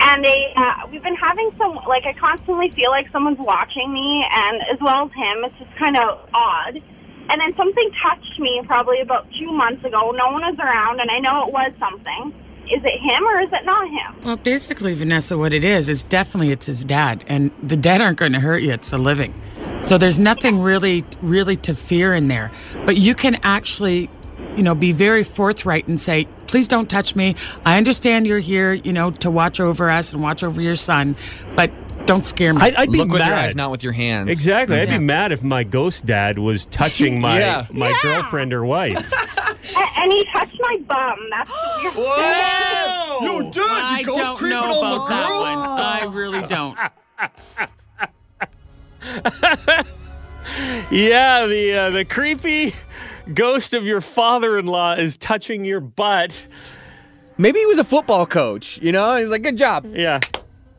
and 0.00 0.24
they 0.24 0.52
uh, 0.56 0.86
we've 0.90 1.02
been 1.02 1.16
having 1.16 1.50
some 1.58 1.74
like 1.86 2.06
I 2.06 2.12
constantly 2.14 2.70
feel 2.70 2.90
like 2.90 3.10
someone's 3.10 3.38
watching 3.38 3.92
me, 3.92 4.24
and 4.30 4.62
as 4.72 4.78
well 4.80 5.06
as 5.06 5.12
him. 5.12 5.44
It's 5.44 5.58
just 5.58 5.76
kind 5.76 5.96
of 5.96 6.20
odd. 6.32 6.80
And 7.28 7.40
then 7.40 7.54
something 7.56 7.90
touched 8.02 8.40
me 8.40 8.60
probably 8.66 9.00
about 9.00 9.26
two 9.38 9.52
months 9.52 9.84
ago. 9.84 10.10
No 10.10 10.30
one 10.30 10.42
was 10.42 10.58
around, 10.58 11.00
and 11.00 11.10
I 11.10 11.18
know 11.18 11.46
it 11.46 11.52
was 11.52 11.72
something. 11.78 12.34
Is 12.66 12.82
it 12.84 13.00
him 13.00 13.26
or 13.26 13.40
is 13.42 13.52
it 13.52 13.64
not 13.64 13.88
him? 13.88 14.22
Well, 14.24 14.36
basically, 14.36 14.94
Vanessa, 14.94 15.36
what 15.36 15.52
it 15.52 15.64
is 15.64 15.88
is 15.88 16.02
definitely 16.04 16.52
it's 16.52 16.66
his 16.66 16.84
dad, 16.84 17.24
and 17.26 17.50
the 17.62 17.76
dead 17.76 18.00
aren't 18.00 18.18
going 18.18 18.32
to 18.32 18.40
hurt 18.40 18.62
you. 18.62 18.72
It's 18.72 18.90
the 18.90 18.98
living. 18.98 19.34
So 19.82 19.98
there's 19.98 20.18
nothing 20.18 20.60
really, 20.60 21.04
really 21.22 21.56
to 21.56 21.74
fear 21.74 22.14
in 22.14 22.28
there. 22.28 22.50
But 22.86 22.96
you 22.96 23.14
can 23.14 23.36
actually, 23.42 24.08
you 24.56 24.62
know, 24.62 24.74
be 24.74 24.92
very 24.92 25.24
forthright 25.24 25.88
and 25.88 25.98
say, 25.98 26.28
"Please 26.46 26.68
don't 26.68 26.88
touch 26.88 27.16
me. 27.16 27.34
I 27.64 27.76
understand 27.76 28.26
you're 28.26 28.38
here, 28.40 28.72
you 28.72 28.92
know, 28.92 29.10
to 29.12 29.30
watch 29.30 29.58
over 29.58 29.90
us 29.90 30.12
and 30.12 30.22
watch 30.22 30.44
over 30.44 30.60
your 30.60 30.74
son, 30.76 31.16
but 31.56 31.70
don't 32.06 32.24
scare 32.24 32.52
me." 32.54 32.60
I'd, 32.60 32.74
I'd 32.76 32.92
be 32.92 32.98
Look 32.98 33.08
mad. 33.08 33.12
with 33.14 33.26
your 33.26 33.36
eyes, 33.36 33.56
not 33.56 33.70
with 33.70 33.82
your 33.82 33.92
hands. 33.94 34.28
Exactly. 34.30 34.78
I'd 34.78 34.88
Yeah. 34.90 34.98
be 34.98 35.04
mad 35.04 35.32
if 35.32 35.42
my 35.42 35.64
ghost 35.64 36.06
dad 36.06 36.38
was 36.38 36.66
touching 36.66 37.20
my 37.28 37.40
Yeah. 37.40 37.66
my 37.72 37.92
girlfriend 38.02 38.52
or 38.52 38.64
wife. 38.64 39.12
A- 39.76 40.00
and 40.00 40.12
he 40.12 40.24
touched 40.32 40.56
my 40.60 40.76
bum. 40.86 41.18
That's 41.30 41.50
the 41.50 41.82
weird 41.82 41.94
Whoa! 41.94 43.18
Yo, 43.22 43.50
dude, 43.50 43.62
I 43.68 43.98
you 44.00 44.06
ghost 44.06 44.20
don't 44.20 44.36
creeping 44.38 44.58
know 44.58 44.82
on 44.82 44.92
about 44.94 45.08
my 45.08 45.16
that 45.16 45.28
girl? 45.28 45.40
one. 45.40 45.58
I 45.80 46.04
really 46.14 46.42
don't. 46.46 46.76
Yeah, 50.90 51.46
the 51.46 51.72
uh, 51.74 51.90
the 51.90 52.04
creepy 52.04 52.74
ghost 53.34 53.72
of 53.72 53.84
your 53.84 54.00
father-in-law 54.00 54.94
is 54.94 55.16
touching 55.16 55.64
your 55.64 55.78
butt. 55.80 56.44
Maybe 57.38 57.60
he 57.60 57.66
was 57.66 57.78
a 57.78 57.84
football 57.84 58.26
coach. 58.26 58.78
You 58.82 58.90
know, 58.92 59.16
he's 59.16 59.28
like, 59.28 59.42
good 59.42 59.56
job. 59.56 59.86
Yeah. 59.94 60.18